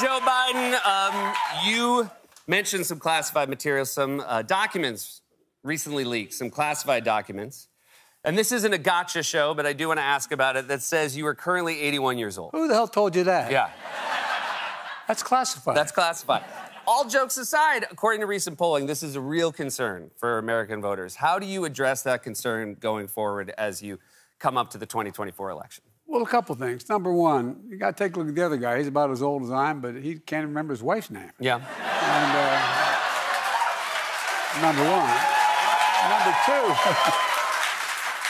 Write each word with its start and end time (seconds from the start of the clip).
Joe 0.00 0.20
Biden, 0.20 0.74
um, 0.84 1.34
you 1.64 2.10
mentioned 2.46 2.84
some 2.84 2.98
classified 2.98 3.48
materials, 3.48 3.90
some 3.90 4.22
uh, 4.26 4.42
documents 4.42 5.22
recently 5.62 6.04
leaked, 6.04 6.34
some 6.34 6.50
classified 6.50 7.02
documents. 7.02 7.68
And 8.22 8.36
this 8.36 8.52
isn't 8.52 8.72
a 8.74 8.78
gotcha 8.78 9.22
show, 9.22 9.54
but 9.54 9.64
I 9.64 9.72
do 9.72 9.88
want 9.88 9.98
to 9.98 10.04
ask 10.04 10.32
about 10.32 10.56
it 10.56 10.68
that 10.68 10.82
says 10.82 11.16
you 11.16 11.26
are 11.26 11.34
currently 11.34 11.80
81 11.80 12.18
years 12.18 12.36
old. 12.36 12.50
Who 12.52 12.68
the 12.68 12.74
hell 12.74 12.88
told 12.88 13.16
you 13.16 13.24
that? 13.24 13.50
Yeah, 13.50 13.70
That's 15.08 15.22
classified. 15.22 15.76
that's 15.76 15.92
classified. 15.92 16.44
All 16.86 17.08
jokes 17.08 17.38
aside, 17.38 17.86
according 17.90 18.20
to 18.20 18.26
recent 18.26 18.58
polling, 18.58 18.84
this 18.86 19.02
is 19.02 19.16
a 19.16 19.20
real 19.20 19.50
concern 19.50 20.10
for 20.18 20.36
American 20.38 20.82
voters. 20.82 21.14
How 21.16 21.38
do 21.38 21.46
you 21.46 21.64
address 21.64 22.02
that 22.02 22.22
concern 22.22 22.76
going 22.78 23.08
forward 23.08 23.52
as 23.56 23.82
you 23.82 23.98
come 24.38 24.58
up 24.58 24.70
to 24.70 24.78
the 24.78 24.86
2024 24.86 25.50
election? 25.50 25.84
Well, 26.06 26.22
a 26.22 26.26
couple 26.26 26.54
things. 26.54 26.88
Number 26.88 27.12
one, 27.12 27.64
you 27.68 27.76
got 27.76 27.96
to 27.96 28.04
take 28.04 28.16
a 28.16 28.18
look 28.18 28.28
at 28.28 28.34
the 28.34 28.44
other 28.44 28.56
guy. 28.56 28.78
He's 28.78 28.86
about 28.86 29.10
as 29.10 29.22
old 29.22 29.42
as 29.42 29.50
I 29.50 29.70
am, 29.70 29.80
but 29.80 29.96
he 29.96 30.16
can't 30.16 30.46
remember 30.46 30.72
his 30.72 30.82
wife's 30.82 31.10
name. 31.10 31.30
Yeah. 31.38 31.56
And 31.56 32.36
uh, 32.36 32.60
number 34.62 34.82
one. 34.82 35.16
Number 36.08 36.36
two, 36.46 36.74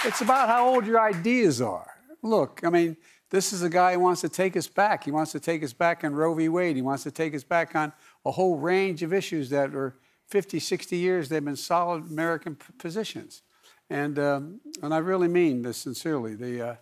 it's 0.09 0.21
about 0.23 0.49
how 0.49 0.69
old 0.69 0.87
your 0.87 1.01
ideas 1.01 1.61
are. 1.61 1.91
Look, 2.23 2.61
I 2.65 2.71
mean, 2.71 2.97
this 3.31 3.53
is 3.53 3.63
a 3.63 3.69
guy 3.69 3.95
who 3.95 4.01
wants 4.01 4.21
to 4.23 4.29
take 4.29 4.57
us 4.57 4.67
back. 4.67 5.05
He 5.05 5.11
wants 5.11 5.33
to 5.33 5.41
take 5.41 5.63
us 5.63 5.73
back 5.73 6.05
on 6.05 6.15
Roe 6.15 6.35
v. 6.35 6.49
Wade. 6.49 6.77
He 6.77 6.83
wants 6.83 7.03
to 7.03 7.11
take 7.11 7.35
us 7.35 7.45
back 7.45 7.77
on 7.77 7.93
a 8.25 8.31
whole 8.31 8.57
range 8.57 9.03
of 9.03 9.13
issues 9.13 9.51
that 9.51 9.75
are 9.75 9.97
50, 10.29 10.59
60 10.59 10.97
years, 10.97 11.29
they've 11.29 11.45
been 11.45 11.57
solid 11.57 12.11
American 12.11 12.57
p- 12.57 12.65
positions. 12.79 13.43
And, 13.89 14.19
um, 14.19 14.61
and 14.83 14.93
I 14.93 14.99
really 14.99 15.29
mean 15.29 15.63
this 15.63 15.77
sincerely. 15.77 16.35
The, 16.35 16.71
uh, 16.71 16.75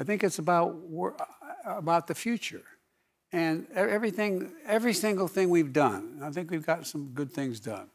I 0.00 0.02
think 0.02 0.24
it's 0.24 0.38
about, 0.38 0.76
about 1.66 2.06
the 2.06 2.14
future. 2.14 2.64
And 3.32 3.66
everything, 3.74 4.50
every 4.64 4.94
single 4.94 5.28
thing 5.28 5.50
we've 5.50 5.74
done, 5.74 6.20
I 6.22 6.30
think 6.30 6.50
we've 6.50 6.64
got 6.64 6.86
some 6.86 7.08
good 7.08 7.30
things 7.30 7.60
done. 7.60 7.90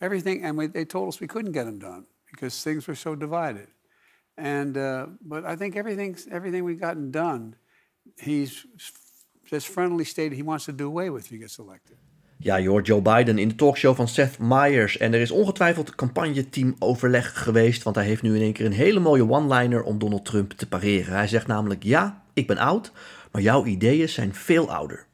Everything, 0.00 0.44
and 0.44 0.58
we, 0.58 0.66
they 0.66 0.84
told 0.84 1.06
us 1.06 1.20
we 1.20 1.28
couldn't 1.28 1.52
get 1.52 1.66
them 1.66 1.78
done 1.78 2.04
because 2.32 2.64
things 2.64 2.88
were 2.88 2.96
so 2.96 3.14
divided. 3.14 3.68
And 4.36 4.76
uh, 4.76 5.06
but 5.22 5.44
I 5.44 5.54
think 5.54 5.76
everything, 5.76 6.16
everything 6.32 6.64
we've 6.64 6.80
gotten 6.80 7.12
done, 7.12 7.54
he's 8.18 8.66
just 9.46 9.68
friendly 9.68 10.04
stated 10.04 10.34
he 10.34 10.42
wants 10.42 10.64
to 10.64 10.72
do 10.72 10.88
away 10.88 11.10
with 11.10 11.26
if 11.26 11.30
he 11.30 11.38
gets 11.38 11.60
elected. 11.60 11.96
Ja, 12.38 12.56
je 12.56 12.80
Joe 12.82 13.02
Biden 13.02 13.38
in 13.38 13.48
de 13.48 13.54
talkshow 13.54 13.96
van 13.96 14.08
Seth 14.08 14.38
Meyers. 14.38 14.98
En 14.98 15.14
er 15.14 15.20
is 15.20 15.30
ongetwijfeld 15.30 15.94
campagneteam-overleg 15.94 17.42
geweest. 17.42 17.82
Want 17.82 17.96
hij 17.96 18.04
heeft 18.04 18.22
nu 18.22 18.34
in 18.34 18.42
één 18.42 18.52
keer 18.52 18.66
een 18.66 18.72
hele 18.72 19.00
mooie 19.00 19.28
one-liner 19.30 19.82
om 19.82 19.98
Donald 19.98 20.24
Trump 20.24 20.52
te 20.52 20.68
pareren. 20.68 21.14
Hij 21.14 21.28
zegt 21.28 21.46
namelijk: 21.46 21.82
Ja, 21.82 22.22
ik 22.32 22.46
ben 22.46 22.58
oud, 22.58 22.92
maar 23.32 23.42
jouw 23.42 23.64
ideeën 23.64 24.08
zijn 24.08 24.34
veel 24.34 24.70
ouder. 24.70 25.06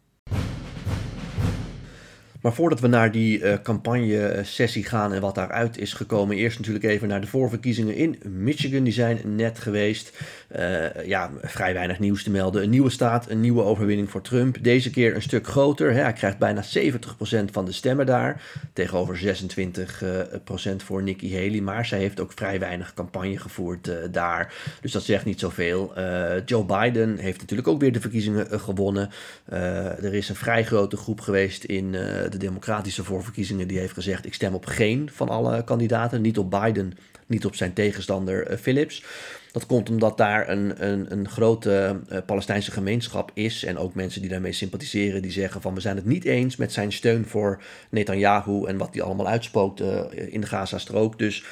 Maar 2.42 2.52
voordat 2.52 2.80
we 2.80 2.86
naar 2.86 3.12
die 3.12 3.42
eh, 3.42 3.62
campagne-sessie 3.62 4.84
gaan 4.84 5.12
en 5.12 5.20
wat 5.20 5.34
daaruit 5.34 5.78
is 5.78 5.92
gekomen, 5.92 6.36
eerst 6.36 6.58
natuurlijk 6.58 6.84
even 6.84 7.08
naar 7.08 7.20
de 7.20 7.26
voorverkiezingen 7.26 7.94
in 7.94 8.18
Michigan. 8.24 8.84
Die 8.84 8.92
zijn 8.92 9.20
net 9.36 9.58
geweest. 9.58 10.18
Eh, 10.48 11.06
ja, 11.06 11.30
vrij 11.42 11.74
weinig 11.74 11.98
nieuws 11.98 12.22
te 12.22 12.30
melden. 12.30 12.62
Een 12.62 12.70
nieuwe 12.70 12.90
staat, 12.90 13.30
een 13.30 13.40
nieuwe 13.40 13.62
overwinning 13.62 14.10
voor 14.10 14.22
Trump. 14.22 14.56
Deze 14.62 14.90
keer 14.90 15.14
een 15.14 15.22
stuk 15.22 15.46
groter. 15.46 15.92
Hij 15.92 16.12
krijgt 16.12 16.38
bijna 16.38 16.62
70% 16.62 17.50
van 17.50 17.64
de 17.64 17.72
stemmen 17.72 18.06
daar. 18.06 18.42
Tegenover 18.72 19.16
26% 19.16 20.84
voor 20.84 21.02
Nikki 21.02 21.34
Haley. 21.34 21.60
Maar 21.60 21.86
zij 21.86 21.98
heeft 21.98 22.20
ook 22.20 22.32
vrij 22.32 22.58
weinig 22.58 22.94
campagne 22.94 23.38
gevoerd 23.38 23.88
eh, 23.88 23.96
daar. 24.10 24.54
Dus 24.80 24.92
dat 24.92 25.02
zegt 25.02 25.24
niet 25.24 25.40
zoveel. 25.40 25.94
Eh, 25.94 26.46
Joe 26.46 26.64
Biden 26.64 27.16
heeft 27.18 27.40
natuurlijk 27.40 27.68
ook 27.68 27.80
weer 27.80 27.92
de 27.92 28.00
verkiezingen 28.00 28.50
eh, 28.50 28.60
gewonnen. 28.60 29.10
Eh, 29.44 30.04
er 30.04 30.14
is 30.14 30.28
een 30.28 30.34
vrij 30.34 30.64
grote 30.64 30.96
groep 30.96 31.20
geweest 31.20 31.64
in 31.64 31.94
eh, 31.94 32.30
de 32.32 32.38
democratische 32.38 33.04
voorverkiezingen 33.04 33.68
die 33.68 33.78
heeft 33.78 33.92
gezegd: 33.92 34.26
ik 34.26 34.34
stem 34.34 34.54
op 34.54 34.66
geen 34.66 35.10
van 35.12 35.28
alle 35.28 35.64
kandidaten. 35.64 36.20
Niet 36.20 36.38
op 36.38 36.50
Biden, 36.50 36.92
niet 37.26 37.44
op 37.44 37.54
zijn 37.54 37.72
tegenstander 37.72 38.46
eh, 38.46 38.58
Phillips. 38.58 39.04
Dat 39.52 39.66
komt 39.66 39.90
omdat 39.90 40.16
daar 40.16 40.48
een, 40.48 40.86
een, 40.86 41.12
een 41.12 41.28
grote 41.28 42.00
eh, 42.08 42.18
Palestijnse 42.26 42.70
gemeenschap 42.70 43.30
is. 43.34 43.64
En 43.64 43.78
ook 43.78 43.94
mensen 43.94 44.20
die 44.20 44.30
daarmee 44.30 44.52
sympathiseren, 44.52 45.22
die 45.22 45.30
zeggen 45.30 45.60
van 45.60 45.74
we 45.74 45.80
zijn 45.80 45.96
het 45.96 46.04
niet 46.04 46.24
eens 46.24 46.56
met 46.56 46.72
zijn 46.72 46.92
steun 46.92 47.26
voor 47.26 47.62
Netanyahu 47.90 48.64
en 48.66 48.76
wat 48.76 48.94
hij 48.94 49.02
allemaal 49.02 49.28
uitspookt 49.28 49.80
eh, 49.80 50.00
in 50.12 50.40
de 50.40 50.46
Gazastrook. 50.46 51.18
Dus 51.18 51.44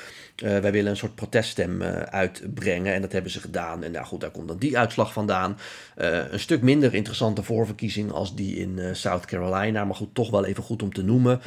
eh, 0.42 0.58
wij 0.58 0.72
willen 0.72 0.90
een 0.90 0.96
soort 0.96 1.14
proteststem 1.14 1.82
eh, 1.82 2.02
uitbrengen. 2.02 2.94
En 2.94 3.00
dat 3.00 3.12
hebben 3.12 3.30
ze 3.30 3.40
gedaan. 3.40 3.84
En 3.84 3.92
nou 3.92 4.06
goed, 4.06 4.20
daar 4.20 4.30
komt 4.30 4.48
dan 4.48 4.58
die 4.58 4.78
uitslag 4.78 5.12
vandaan. 5.12 5.58
Eh, 5.96 6.18
een 6.30 6.40
stuk 6.40 6.62
minder 6.62 6.94
interessante 6.94 7.42
voorverkiezing 7.42 8.12
als 8.12 8.34
die 8.34 8.56
in 8.56 8.96
South 8.96 9.24
Carolina. 9.24 9.84
Maar 9.84 9.94
goed, 9.94 10.14
toch 10.14 10.30
wel 10.30 10.44
even 10.44 10.62
goed 10.62 10.82
om 10.82 10.92
te 10.92 11.02
noemen. 11.02 11.40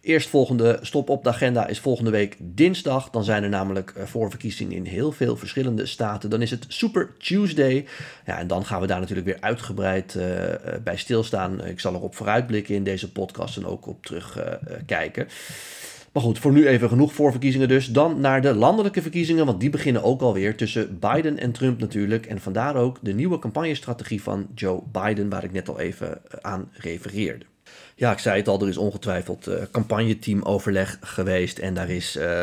Eerstvolgende 0.00 0.78
stop 0.82 1.08
op 1.08 1.24
de 1.24 1.28
agenda 1.28 1.66
is 1.66 1.78
volgende 1.78 2.10
week 2.10 2.36
dinsdag. 2.38 3.10
Dan 3.10 3.24
zijn 3.24 3.42
er 3.42 3.48
namelijk 3.48 3.94
voorverkiezingen 4.04 4.76
in 4.76 4.84
heel 4.84 5.12
veel 5.12 5.36
verschillende 5.36 5.86
staten. 5.86 6.30
Dan 6.30 6.42
is 6.42 6.50
het 6.50 6.64
Super 6.68 7.10
Tuesday. 7.18 7.86
Ja, 8.26 8.38
en 8.38 8.46
dan 8.46 8.64
gaan 8.64 8.80
we 8.80 8.86
daar 8.86 9.00
natuurlijk 9.00 9.26
weer 9.26 9.40
uitgebreid 9.40 10.18
bij 10.84 10.96
stilstaan. 10.96 11.64
Ik 11.64 11.80
zal 11.80 11.94
erop 11.94 12.14
vooruitblikken 12.14 12.74
in 12.74 12.84
deze 12.84 13.12
podcast 13.12 13.56
en 13.56 13.66
ook 13.66 13.86
op 13.86 14.06
terugkijken. 14.06 14.84
kijken. 14.86 15.28
Maar 16.16 16.24
goed, 16.24 16.38
voor 16.38 16.52
nu 16.52 16.66
even 16.66 16.88
genoeg 16.88 17.12
voorverkiezingen 17.12 17.68
dus. 17.68 17.86
Dan 17.86 18.20
naar 18.20 18.42
de 18.42 18.54
landelijke 18.54 19.02
verkiezingen, 19.02 19.46
want 19.46 19.60
die 19.60 19.70
beginnen 19.70 20.02
ook 20.02 20.20
alweer 20.20 20.56
tussen 20.56 20.98
Biden 20.98 21.38
en 21.38 21.52
Trump 21.52 21.80
natuurlijk. 21.80 22.26
En 22.26 22.40
vandaar 22.40 22.76
ook 22.76 22.98
de 23.02 23.12
nieuwe 23.12 23.38
campagnestrategie 23.38 24.22
van 24.22 24.46
Joe 24.54 24.82
Biden, 24.92 25.28
waar 25.28 25.44
ik 25.44 25.52
net 25.52 25.68
al 25.68 25.80
even 25.80 26.08
eh, 26.08 26.38
aan 26.40 26.70
refereerde. 26.72 27.44
Ja, 27.94 28.12
ik 28.12 28.18
zei 28.18 28.38
het 28.38 28.48
al, 28.48 28.60
er 28.60 28.68
is 28.68 28.76
ongetwijfeld 28.76 29.48
uh, 29.48 29.54
campagneteamoverleg 29.70 30.98
geweest 31.00 31.58
en 31.58 31.74
daar 31.74 31.90
is 31.90 32.16
uh, 32.16 32.42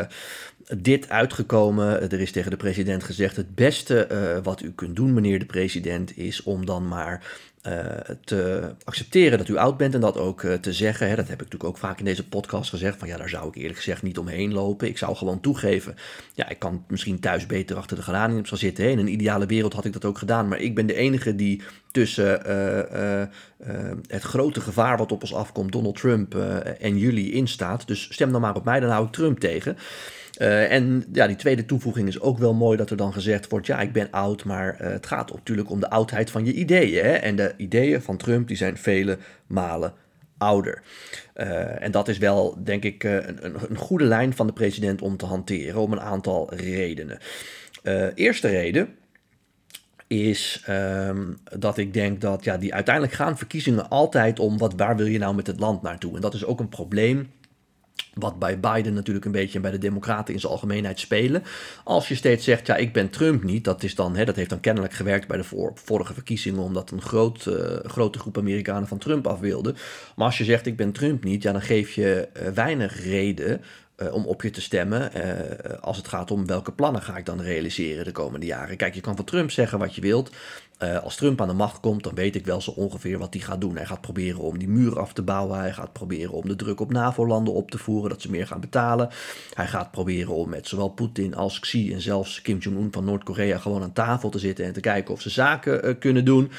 dit 0.78 1.08
uitgekomen. 1.08 2.10
Er 2.10 2.20
is 2.20 2.32
tegen 2.32 2.50
de 2.50 2.56
president 2.56 3.04
gezegd: 3.04 3.36
het 3.36 3.54
beste 3.54 4.08
uh, 4.12 4.44
wat 4.44 4.62
u 4.62 4.72
kunt 4.72 4.96
doen, 4.96 5.14
meneer 5.14 5.38
de 5.38 5.44
president, 5.44 6.16
is 6.16 6.42
om 6.42 6.66
dan 6.66 6.88
maar 6.88 7.38
uh, 7.66 7.74
te 8.24 8.70
accepteren 8.84 9.38
dat 9.38 9.48
u 9.48 9.56
oud 9.56 9.76
bent 9.76 9.94
en 9.94 10.00
dat 10.00 10.18
ook 10.18 10.40
te 10.60 10.72
zeggen. 10.72 11.08
Hè, 11.08 11.16
dat 11.16 11.28
heb 11.28 11.34
ik 11.34 11.44
natuurlijk 11.44 11.70
ook 11.70 11.78
vaak 11.78 11.98
in 11.98 12.04
deze 12.04 12.28
podcast 12.28 12.70
gezegd. 12.70 12.98
Van 12.98 13.08
ja, 13.08 13.16
daar 13.16 13.28
zou 13.28 13.48
ik 13.48 13.54
eerlijk 13.54 13.76
gezegd 13.76 14.02
niet 14.02 14.18
omheen 14.18 14.52
lopen. 14.52 14.88
Ik 14.88 14.98
zou 14.98 15.16
gewoon 15.16 15.40
toegeven. 15.40 15.96
Ja, 16.34 16.48
ik 16.48 16.58
kan 16.58 16.84
misschien 16.88 17.20
thuis 17.20 17.46
beter 17.46 17.76
achter 17.76 17.96
de 17.96 18.02
geranium 18.02 18.44
gaan 18.44 18.58
zitten. 18.58 18.84
Hè. 18.84 18.90
In 18.90 18.98
een 18.98 19.12
ideale 19.12 19.46
wereld 19.46 19.72
had 19.72 19.84
ik 19.84 19.92
dat 19.92 20.04
ook 20.04 20.18
gedaan. 20.18 20.48
Maar 20.48 20.60
ik 20.60 20.74
ben 20.74 20.86
de 20.86 20.94
enige 20.94 21.34
die 21.34 21.62
tussen 21.92 22.40
het 24.06 24.22
grote 24.22 24.60
gevaar 24.60 24.96
wat 24.96 25.12
op 25.12 25.20
ons 25.20 25.34
afkomt, 25.34 25.72
Donald 25.72 25.96
Trump 25.96 26.34
en 26.80 26.98
jullie 26.98 27.32
instaat. 27.32 27.86
Dus 27.86 28.08
stem 28.10 28.32
dan 28.32 28.40
maar 28.40 28.56
op 28.56 28.64
mij, 28.64 28.80
dan 28.80 28.90
hou 28.90 29.06
ik 29.06 29.12
Trump 29.12 29.38
tegen. 29.38 29.76
Uh, 30.38 30.72
en 30.72 31.04
ja, 31.12 31.26
die 31.26 31.36
tweede 31.36 31.64
toevoeging 31.64 32.08
is 32.08 32.20
ook 32.20 32.38
wel 32.38 32.54
mooi 32.54 32.76
dat 32.76 32.90
er 32.90 32.96
dan 32.96 33.12
gezegd 33.12 33.48
wordt: 33.48 33.66
ja, 33.66 33.80
ik 33.80 33.92
ben 33.92 34.10
oud, 34.10 34.44
maar 34.44 34.78
uh, 34.80 34.88
het 34.88 35.06
gaat 35.06 35.32
natuurlijk 35.32 35.70
om 35.70 35.80
de 35.80 35.90
oudheid 35.90 36.30
van 36.30 36.44
je 36.44 36.52
ideeën. 36.52 37.04
Hè? 37.04 37.12
En 37.12 37.36
de 37.36 37.54
ideeën 37.56 38.02
van 38.02 38.16
Trump 38.16 38.48
die 38.48 38.56
zijn 38.56 38.76
vele 38.76 39.18
malen 39.46 39.92
ouder. 40.38 40.82
Uh, 41.36 41.82
en 41.82 41.90
dat 41.90 42.08
is 42.08 42.18
wel, 42.18 42.58
denk 42.64 42.84
ik, 42.84 43.04
een, 43.04 43.38
een, 43.42 43.76
goede 43.76 44.04
lijn 44.04 44.34
van 44.34 44.46
de 44.46 44.52
president 44.52 45.02
om 45.02 45.16
te 45.16 45.26
hanteren 45.26 45.80
om 45.80 45.92
een 45.92 46.00
aantal 46.00 46.54
redenen. 46.54 47.18
eerste 48.14 48.48
reden 48.48 48.88
is 50.06 50.64
um, 50.68 51.38
dat 51.58 51.78
ik 51.78 51.94
denk 51.94 52.20
dat 52.20 52.44
ja, 52.44 52.56
die 52.56 52.74
uiteindelijk 52.74 53.14
gaan 53.14 53.38
verkiezingen 53.38 53.88
altijd 53.88 54.38
om 54.38 54.58
wat, 54.58 54.74
waar 54.76 54.96
wil 54.96 55.06
je 55.06 55.18
nou 55.18 55.34
met 55.34 55.46
het 55.46 55.60
land 55.60 55.82
naartoe. 55.82 56.14
En 56.14 56.20
dat 56.20 56.34
is 56.34 56.44
ook 56.44 56.60
een 56.60 56.68
probleem 56.68 57.30
wat 58.14 58.38
bij 58.38 58.60
Biden 58.60 58.94
natuurlijk 58.94 59.24
een 59.24 59.32
beetje 59.32 59.54
en 59.54 59.62
bij 59.62 59.70
de 59.70 59.78
Democraten 59.78 60.34
in 60.34 60.40
zijn 60.40 60.52
algemeenheid 60.52 61.00
spelen. 61.00 61.42
Als 61.84 62.08
je 62.08 62.14
steeds 62.14 62.44
zegt, 62.44 62.66
ja, 62.66 62.76
ik 62.76 62.92
ben 62.92 63.10
Trump 63.10 63.42
niet, 63.42 63.64
dat, 63.64 63.82
is 63.82 63.94
dan, 63.94 64.16
hè, 64.16 64.24
dat 64.24 64.36
heeft 64.36 64.50
dan 64.50 64.60
kennelijk 64.60 64.92
gewerkt 64.92 65.28
bij 65.28 65.36
de 65.36 65.72
vorige 65.74 66.14
verkiezingen, 66.14 66.60
omdat 66.60 66.90
een 66.90 67.02
groot, 67.02 67.46
uh, 67.46 67.54
grote 67.82 68.18
groep 68.18 68.38
Amerikanen 68.38 68.88
van 68.88 68.98
Trump 68.98 69.26
af 69.26 69.40
wilde. 69.40 69.74
Maar 70.16 70.26
als 70.26 70.38
je 70.38 70.44
zegt, 70.44 70.66
ik 70.66 70.76
ben 70.76 70.92
Trump 70.92 71.24
niet, 71.24 71.42
ja, 71.42 71.52
dan 71.52 71.62
geef 71.62 71.92
je 71.92 72.28
uh, 72.42 72.48
weinig 72.48 73.04
reden 73.04 73.60
uh, 73.96 74.14
om 74.14 74.24
op 74.26 74.42
je 74.42 74.50
te 74.50 74.60
stemmen 74.60 75.10
uh, 75.16 75.80
als 75.80 75.96
het 75.96 76.08
gaat 76.08 76.30
om 76.30 76.46
welke 76.46 76.72
plannen 76.72 77.02
ga 77.02 77.16
ik 77.16 77.26
dan 77.26 77.40
realiseren 77.40 78.04
de 78.04 78.12
komende 78.12 78.46
jaren. 78.46 78.76
Kijk, 78.76 78.94
je 78.94 79.00
kan 79.00 79.16
van 79.16 79.24
Trump 79.24 79.50
zeggen 79.50 79.78
wat 79.78 79.94
je 79.94 80.00
wilt. 80.00 80.30
Uh, 80.82 80.98
als 80.98 81.16
Trump 81.16 81.40
aan 81.40 81.48
de 81.48 81.54
macht 81.54 81.80
komt, 81.80 82.02
dan 82.02 82.14
weet 82.14 82.34
ik 82.34 82.44
wel 82.44 82.60
zo 82.60 82.70
ongeveer 82.70 83.18
wat 83.18 83.34
hij 83.34 83.42
gaat 83.42 83.60
doen. 83.60 83.76
Hij 83.76 83.86
gaat 83.86 84.00
proberen 84.00 84.40
om 84.40 84.58
die 84.58 84.68
muur 84.68 84.98
af 84.98 85.12
te 85.12 85.22
bouwen. 85.22 85.58
Hij 85.58 85.72
gaat 85.72 85.92
proberen 85.92 86.32
om 86.32 86.48
de 86.48 86.56
druk 86.56 86.80
op 86.80 86.92
NAVO-landen 86.92 87.54
op 87.54 87.70
te 87.70 87.78
voeren, 87.78 88.10
dat 88.10 88.22
ze 88.22 88.30
meer 88.30 88.46
gaan 88.46 88.60
betalen. 88.60 89.08
Hij 89.54 89.66
gaat 89.66 89.90
proberen 89.90 90.34
om 90.34 90.48
met 90.48 90.68
zowel 90.68 90.88
Poetin 90.88 91.34
als 91.34 91.60
Xi 91.60 91.92
en 91.92 92.00
zelfs 92.00 92.42
Kim 92.42 92.58
Jong-un 92.58 92.88
van 92.90 93.04
Noord-Korea 93.04 93.58
gewoon 93.58 93.82
aan 93.82 93.92
tafel 93.92 94.30
te 94.30 94.38
zitten 94.38 94.64
en 94.64 94.72
te 94.72 94.80
kijken 94.80 95.14
of 95.14 95.20
ze 95.20 95.30
zaken 95.30 95.98
kunnen 95.98 96.24
doen. 96.24 96.50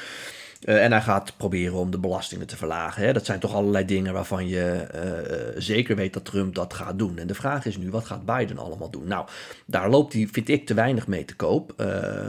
Uh, 0.66 0.84
en 0.84 0.92
hij 0.92 1.00
gaat 1.00 1.32
proberen 1.36 1.74
om 1.74 1.90
de 1.90 1.98
belastingen 1.98 2.46
te 2.46 2.56
verlagen. 2.56 3.02
Hè. 3.02 3.12
Dat 3.12 3.24
zijn 3.24 3.38
toch 3.38 3.54
allerlei 3.54 3.84
dingen 3.84 4.12
waarvan 4.12 4.48
je 4.48 4.86
uh, 4.94 5.60
zeker 5.60 5.96
weet 5.96 6.12
dat 6.12 6.24
Trump 6.24 6.54
dat 6.54 6.74
gaat 6.74 6.98
doen. 6.98 7.18
En 7.18 7.26
de 7.26 7.34
vraag 7.34 7.64
is 7.64 7.76
nu, 7.76 7.90
wat 7.90 8.04
gaat 8.04 8.24
Biden 8.24 8.58
allemaal 8.58 8.90
doen? 8.90 9.06
Nou, 9.06 9.26
daar 9.66 9.90
loopt 9.90 10.12
hij, 10.12 10.28
vind 10.32 10.48
ik, 10.48 10.66
te 10.66 10.74
weinig 10.74 11.06
mee 11.06 11.24
te 11.24 11.36
koop. 11.36 11.74
Uh, 11.76 11.86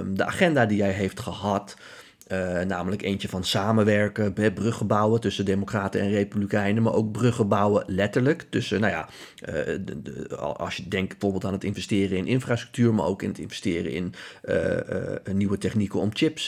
de 0.07 0.25
agenda 0.25 0.65
die 0.65 0.81
hij 0.81 0.91
heeft 0.91 1.19
gehad 1.19 1.75
Uh, 2.31 2.61
namelijk 2.61 3.01
eentje 3.01 3.29
van 3.29 3.43
samenwerken, 3.43 4.33
bruggen 4.33 4.87
bouwen 4.87 5.21
tussen 5.21 5.45
democraten 5.45 6.01
en 6.01 6.09
republikeinen, 6.09 6.83
maar 6.83 6.93
ook 6.93 7.11
bruggen 7.11 7.47
bouwen 7.47 7.83
letterlijk 7.87 8.45
tussen, 8.49 8.81
nou 8.81 8.93
ja, 8.93 9.09
de, 9.79 10.27
als 10.37 10.75
je 10.75 10.87
denkt 10.87 11.09
bijvoorbeeld 11.09 11.45
aan 11.45 11.53
het 11.53 11.63
investeren 11.63 12.17
in 12.17 12.27
infrastructuur, 12.27 12.93
maar 12.93 13.05
ook 13.05 13.21
in 13.21 13.29
het 13.29 13.37
investeren 13.37 13.91
in 13.91 14.13
uh, 14.43 14.53
nieuwe 15.33 15.57
technieken 15.57 15.99
om 15.99 16.09
chips 16.13 16.45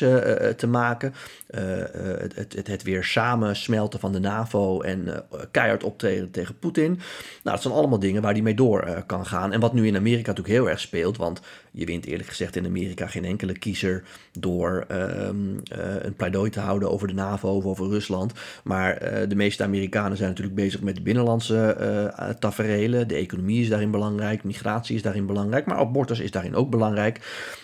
te 0.58 0.68
maken, 0.68 1.14
het, 1.48 2.36
het, 2.36 2.68
het, 2.68 2.84
weer 2.84 3.04
samensmelten 3.04 4.00
van 4.00 4.12
de 4.12 4.20
NAVO 4.20 4.82
en 4.82 5.24
keihard 5.52 5.84
optreden 5.84 6.32
tegen 6.32 6.60
Poetin. 6.60 6.92
Nou, 6.92 7.02
dat 7.44 7.62
zijn 7.62 7.74
allemaal 7.74 8.00
dingen 8.00 8.22
waar 8.22 8.34
die 8.34 8.44
mee 8.44 8.54
door 8.54 9.04
kan 9.06 9.25
gaan. 9.25 9.54
En 9.54 9.60
wat 9.60 9.74
nu 9.74 9.88
in 9.88 9.96
Amerika 9.96 10.28
natuurlijk 10.28 10.56
heel 10.56 10.70
erg 10.70 10.80
speelt, 10.80 11.18
want 11.18 11.42
je 11.71 11.86
wint 11.86 12.06
eerlijk 12.06 12.30
gezegd 12.30 12.56
in 12.56 12.66
Amerika 12.66 13.07
geen 13.07 13.25
enkele 13.25 13.57
kiezer 13.57 14.04
door 14.39 14.86
ehm, 14.88 15.36
eh, 15.63 15.80
een 16.01 16.13
pleidooi 16.13 16.50
te 16.50 16.60
houden 16.60 16.92
over 16.92 17.07
de 17.07 17.13
NAVO 17.13 17.50
of 17.50 17.66
over 17.66 17.88
Rusland. 17.89 18.33
Maar 18.63 18.98
eh, 18.98 19.30
de 19.30 19.36
meeste 19.36 19.63
Amerikanen 19.63 20.18
zijn 20.18 20.30
natuurlijk 20.30 20.56
bezig 20.56 20.81
met 20.81 21.04
binnenlandse 21.04 21.77
uh, 21.80 22.30
taferelen. 22.30 23.07
De 23.07 23.16
economie 23.16 23.62
is 23.62 23.69
daarin 23.69 23.92
belangrijk, 23.92 24.44
migratie 24.44 24.95
is 24.95 25.01
daarin 25.01 25.25
belangrijk, 25.25 25.66
maar 25.66 25.77
abortus 25.77 26.19
is 26.19 26.31
daarin 26.31 26.56
ook 26.56 26.69
belangrijk. 26.69 27.19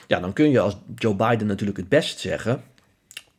Ja, 0.08 0.20
dan 0.20 0.34
kun 0.34 0.50
je 0.50 0.60
als 0.60 0.78
Joe 0.96 1.16
Biden 1.16 1.48
natuurlijk 1.48 1.78
het 1.78 1.90
best 1.90 2.20
zeggen 2.20 2.64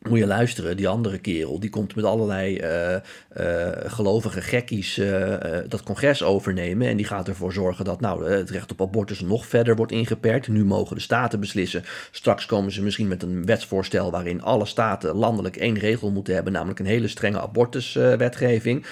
moet 0.08 0.18
je 0.18 0.26
luisteren, 0.26 0.76
die 0.76 0.88
andere 0.88 1.18
kerel, 1.18 1.60
die 1.60 1.70
komt 1.70 1.94
met 1.94 2.04
allerlei 2.04 2.60
uh, 2.60 2.92
uh, 3.40 3.68
gelovige 3.86 4.40
gekkies 4.40 4.98
uh, 4.98 5.34
dat 5.68 5.82
congres 5.82 6.22
overnemen. 6.22 6.88
En 6.88 6.96
die 6.96 7.06
gaat 7.06 7.28
ervoor 7.28 7.52
zorgen 7.52 7.84
dat 7.84 8.00
nou, 8.00 8.30
het 8.30 8.50
recht 8.50 8.72
op 8.72 8.80
abortus 8.80 9.20
nog 9.20 9.46
verder 9.46 9.76
wordt 9.76 9.92
ingeperkt. 9.92 10.48
Nu 10.48 10.64
mogen 10.64 10.96
de 10.96 11.02
staten 11.02 11.40
beslissen. 11.40 11.84
Straks 12.10 12.46
komen 12.46 12.72
ze 12.72 12.82
misschien 12.82 13.08
met 13.08 13.22
een 13.22 13.46
wetsvoorstel 13.46 14.10
waarin 14.10 14.42
alle 14.42 14.66
staten 14.66 15.14
landelijk 15.14 15.56
één 15.56 15.78
regel 15.78 16.10
moeten 16.10 16.34
hebben, 16.34 16.52
namelijk 16.52 16.78
een 16.78 16.86
hele 16.86 17.08
strenge 17.08 17.40
abortuswetgeving. 17.40 18.86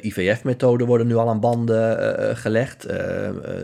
IVF-methoden 0.00 0.86
worden 0.86 1.06
nu 1.06 1.14
al 1.16 1.28
aan 1.28 1.40
banden 1.40 2.36
gelegd. 2.36 2.86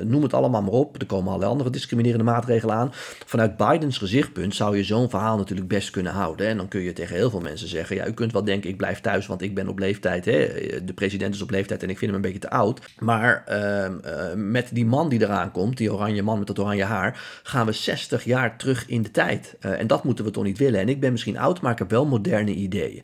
Noem 0.05 0.23
het 0.23 0.35
allemaal 0.35 0.63
maar 0.63 0.73
op. 0.73 1.01
Er 1.01 1.07
komen 1.07 1.29
allerlei 1.29 1.51
andere 1.51 1.71
discriminerende 1.71 2.25
maatregelen 2.25 2.75
aan. 2.75 2.91
Vanuit 3.27 3.57
Bidens 3.57 3.99
gezichtpunt 3.99 4.55
zou 4.55 4.77
je 4.77 4.85
zo'n 4.85 5.11
verhaal 5.11 5.37
natuurlijk 5.37 5.69
best 5.69 5.91
kunnen 5.91 6.13
houden. 6.13 6.47
En 6.47 6.57
dan 6.57 6.69
kun 6.69 6.78
je 6.83 6.93
tegen 6.93 7.17
heel 7.17 7.31
veel 7.31 7.41
mensen 7.41 7.69
zeggen: 7.69 7.97
ja, 7.97 8.07
u 8.07 8.13
kunt 8.13 8.33
wel 8.33 8.45
denken, 8.45 8.71
ik 8.71 8.77
blijf 8.77 9.01
thuis, 9.01 9.27
want 9.27 9.43
ik 9.43 9.55
ben 9.55 9.69
op 9.69 9.79
leeftijd. 9.79 10.25
Hè? 10.25 10.49
De 10.85 10.93
president 10.95 11.35
is 11.35 11.43
op 11.43 11.51
leeftijd 11.51 11.83
en 11.83 11.91
ik 11.91 11.99
vind 11.99 12.11
hem 12.11 12.21
een 12.21 12.27
beetje 12.27 12.49
te 12.49 12.51
oud. 12.51 12.81
Maar 12.99 13.45
ehm, 13.47 14.51
met 14.51 14.69
die 14.73 14.87
man 14.87 15.09
die 15.09 15.23
eraan 15.23 15.51
komt, 15.51 15.77
die 15.77 15.93
oranje 15.93 16.23
man 16.23 16.39
met 16.39 16.47
dat 16.47 16.59
oranje 16.59 16.85
haar, 16.85 17.41
gaan 17.43 17.67
we 17.67 17.73
60 17.73 18.25
jaar 18.25 18.57
terug 18.57 18.87
in 18.87 19.03
de 19.03 19.11
tijd. 19.11 19.57
en 19.61 19.87
dat 19.87 20.05
moeten 20.05 20.25
we 20.25 20.31
toch 20.31 20.45
niet 20.45 20.59
willen. 20.59 20.81
En 20.81 20.89
ik 20.89 21.01
ben 21.01 21.13
misschien 21.13 21.39
oud, 21.39 21.61
maar 21.61 21.73
ik 21.73 21.79
heb 21.79 21.91
wel 21.91 22.07
moderne 22.07 22.55
ideeën. 22.55 23.03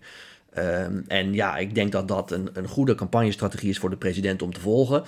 Ehm, 0.55 1.01
en 1.09 1.33
ja, 1.33 1.57
ik 1.57 1.75
denk 1.75 1.93
dat 1.93 2.09
dat 2.09 2.31
een, 2.31 2.49
een 2.53 2.69
goede 2.69 2.95
campagnestrategie 2.95 3.71
is 3.71 3.79
voor 3.79 3.91
de 3.91 3.97
president 3.97 4.43
om 4.43 4.53
te 4.53 4.61
volgen. 4.61 5.05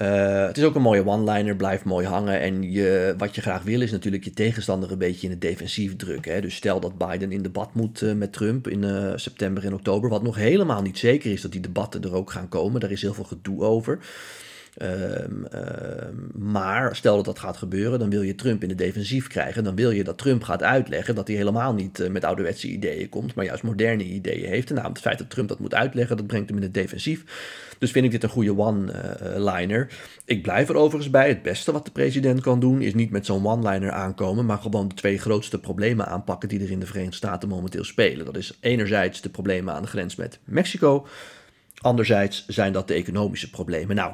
Uh, 0.00 0.46
het 0.46 0.58
is 0.58 0.64
ook 0.64 0.74
een 0.74 0.82
mooie 0.82 1.06
one-liner, 1.06 1.56
blijft 1.56 1.84
mooi 1.84 2.06
hangen. 2.06 2.40
En 2.40 2.72
je, 2.72 3.14
wat 3.18 3.34
je 3.34 3.40
graag 3.40 3.62
wil 3.62 3.80
is 3.80 3.90
natuurlijk 3.90 4.24
je 4.24 4.30
tegenstander 4.30 4.92
een 4.92 4.98
beetje 4.98 5.26
in 5.26 5.32
het 5.32 5.40
defensief 5.40 5.96
drukken. 5.96 6.32
Hè? 6.32 6.40
Dus 6.40 6.54
stel 6.54 6.80
dat 6.80 6.98
Biden 6.98 7.32
in 7.32 7.42
debat 7.42 7.74
moet 7.74 8.00
uh, 8.00 8.12
met 8.12 8.32
Trump 8.32 8.68
in 8.68 8.82
uh, 8.82 9.12
september 9.16 9.64
en 9.64 9.74
oktober. 9.74 10.10
Wat 10.10 10.22
nog 10.22 10.36
helemaal 10.36 10.82
niet 10.82 10.98
zeker 10.98 11.32
is 11.32 11.40
dat 11.40 11.52
die 11.52 11.60
debatten 11.60 12.02
er 12.02 12.14
ook 12.14 12.30
gaan 12.30 12.48
komen. 12.48 12.80
Daar 12.80 12.90
is 12.90 13.02
heel 13.02 13.14
veel 13.14 13.24
gedoe 13.24 13.62
over. 13.62 13.98
Um, 14.82 15.46
maar 16.34 16.96
stel 16.96 17.16
dat 17.16 17.24
dat 17.24 17.38
gaat 17.38 17.56
gebeuren, 17.56 17.98
dan 17.98 18.10
wil 18.10 18.22
je 18.22 18.34
Trump 18.34 18.62
in 18.62 18.68
de 18.68 18.74
defensief 18.74 19.26
krijgen. 19.26 19.64
Dan 19.64 19.74
wil 19.74 19.90
je 19.90 20.04
dat 20.04 20.18
Trump 20.18 20.42
gaat 20.42 20.62
uitleggen 20.62 21.14
dat 21.14 21.28
hij 21.28 21.36
helemaal 21.36 21.74
niet 21.74 22.00
uh, 22.00 22.08
met 22.08 22.24
ouderwetse 22.24 22.68
ideeën 22.68 23.08
komt, 23.08 23.34
maar 23.34 23.44
juist 23.44 23.62
moderne 23.62 24.04
ideeën 24.04 24.48
heeft. 24.48 24.68
En 24.68 24.74
nou, 24.74 24.88
het 24.88 25.00
feit 25.00 25.18
dat 25.18 25.30
Trump 25.30 25.48
dat 25.48 25.58
moet 25.58 25.74
uitleggen, 25.74 26.16
dat 26.16 26.26
brengt 26.26 26.48
hem 26.48 26.56
in 26.56 26.62
het 26.64 26.74
defensief. 26.74 27.24
Dus 27.78 27.90
vind 27.90 28.04
ik 28.04 28.10
dit 28.10 28.22
een 28.22 28.28
goede 28.28 28.58
one-liner. 28.58 29.88
ik 30.24 30.42
blijf 30.42 30.68
er 30.68 30.74
overigens 30.76 31.10
bij. 31.10 31.28
Het 31.28 31.42
beste 31.42 31.72
wat 31.72 31.84
de 31.84 31.90
president 31.90 32.40
kan 32.40 32.60
doen, 32.60 32.80
is 32.82 32.94
niet 32.94 33.10
met 33.10 33.26
zo'n 33.26 33.46
one-liner 33.46 33.90
aankomen, 33.90 34.46
maar 34.46 34.58
gewoon 34.58 34.88
de 34.88 34.94
twee 34.94 35.18
grootste 35.18 35.60
problemen 35.60 36.06
aanpakken 36.06 36.48
die 36.48 36.62
er 36.62 36.70
in 36.70 36.80
de 36.80 36.86
Verenigde 36.86 37.16
Staten 37.16 37.48
momenteel 37.48 37.84
spelen. 37.84 38.24
Dat 38.24 38.36
is 38.36 38.58
enerzijds 38.60 39.20
de 39.20 39.28
problemen 39.28 39.74
aan 39.74 39.82
de 39.82 39.88
grens 39.88 40.16
met 40.16 40.38
Mexico. 40.44 41.06
Anderzijds 41.80 42.44
zijn 42.46 42.72
dat 42.72 42.88
de 42.88 42.94
economische 42.94 43.50
problemen. 43.50 43.96
Nou, 43.96 44.12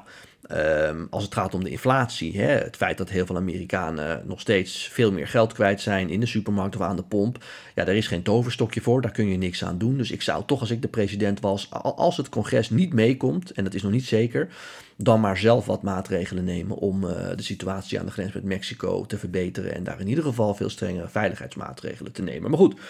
Um, 0.52 1.06
als 1.10 1.24
het 1.24 1.34
gaat 1.34 1.54
om 1.54 1.64
de 1.64 1.70
inflatie, 1.70 2.40
hè, 2.40 2.46
het 2.46 2.76
feit 2.76 2.98
dat 2.98 3.10
heel 3.10 3.26
veel 3.26 3.36
Amerikanen 3.36 4.22
nog 4.26 4.40
steeds 4.40 4.88
veel 4.92 5.12
meer 5.12 5.28
geld 5.28 5.52
kwijt 5.52 5.80
zijn 5.80 6.10
in 6.10 6.20
de 6.20 6.26
supermarkt 6.26 6.76
of 6.76 6.82
aan 6.82 6.96
de 6.96 7.02
pomp, 7.02 7.44
ja, 7.74 7.84
daar 7.84 7.94
is 7.94 8.06
geen 8.06 8.22
toverstokje 8.22 8.80
voor, 8.80 9.00
daar 9.00 9.10
kun 9.10 9.28
je 9.28 9.36
niks 9.36 9.64
aan 9.64 9.78
doen. 9.78 9.96
Dus 9.96 10.10
ik 10.10 10.22
zou 10.22 10.42
toch, 10.46 10.60
als 10.60 10.70
ik 10.70 10.82
de 10.82 10.88
president 10.88 11.40
was, 11.40 11.70
als 11.82 12.16
het 12.16 12.28
congres 12.28 12.70
niet 12.70 12.92
meekomt, 12.92 13.52
en 13.52 13.64
dat 13.64 13.74
is 13.74 13.82
nog 13.82 13.92
niet 13.92 14.06
zeker, 14.06 14.48
dan 14.96 15.20
maar 15.20 15.36
zelf 15.36 15.66
wat 15.66 15.82
maatregelen 15.82 16.44
nemen 16.44 16.76
om 16.76 17.04
uh, 17.04 17.10
de 17.36 17.42
situatie 17.42 18.00
aan 18.00 18.06
de 18.06 18.12
grens 18.12 18.32
met 18.32 18.44
Mexico 18.44 19.06
te 19.06 19.18
verbeteren 19.18 19.74
en 19.74 19.84
daar 19.84 20.00
in 20.00 20.08
ieder 20.08 20.24
geval 20.24 20.54
veel 20.54 20.70
strengere 20.70 21.08
veiligheidsmaatregelen 21.08 22.12
te 22.12 22.22
nemen. 22.22 22.50
Maar 22.50 22.58
goed. 22.58 22.80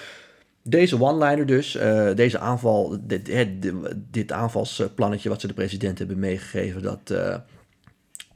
Deze 0.69 1.01
one-liner 1.01 1.47
dus, 1.47 1.77
uh, 1.77 2.15
deze 2.15 2.39
aanval, 2.39 2.99
dit, 3.01 3.47
dit, 4.11 4.33
aanvalsplannetje 4.33 5.29
wat 5.29 5.41
ze 5.41 5.47
de 5.47 5.55
president 5.55 5.99
hebben 5.99 6.19
meegegeven, 6.19 6.83
dat 6.83 7.11
uh, 7.13 7.37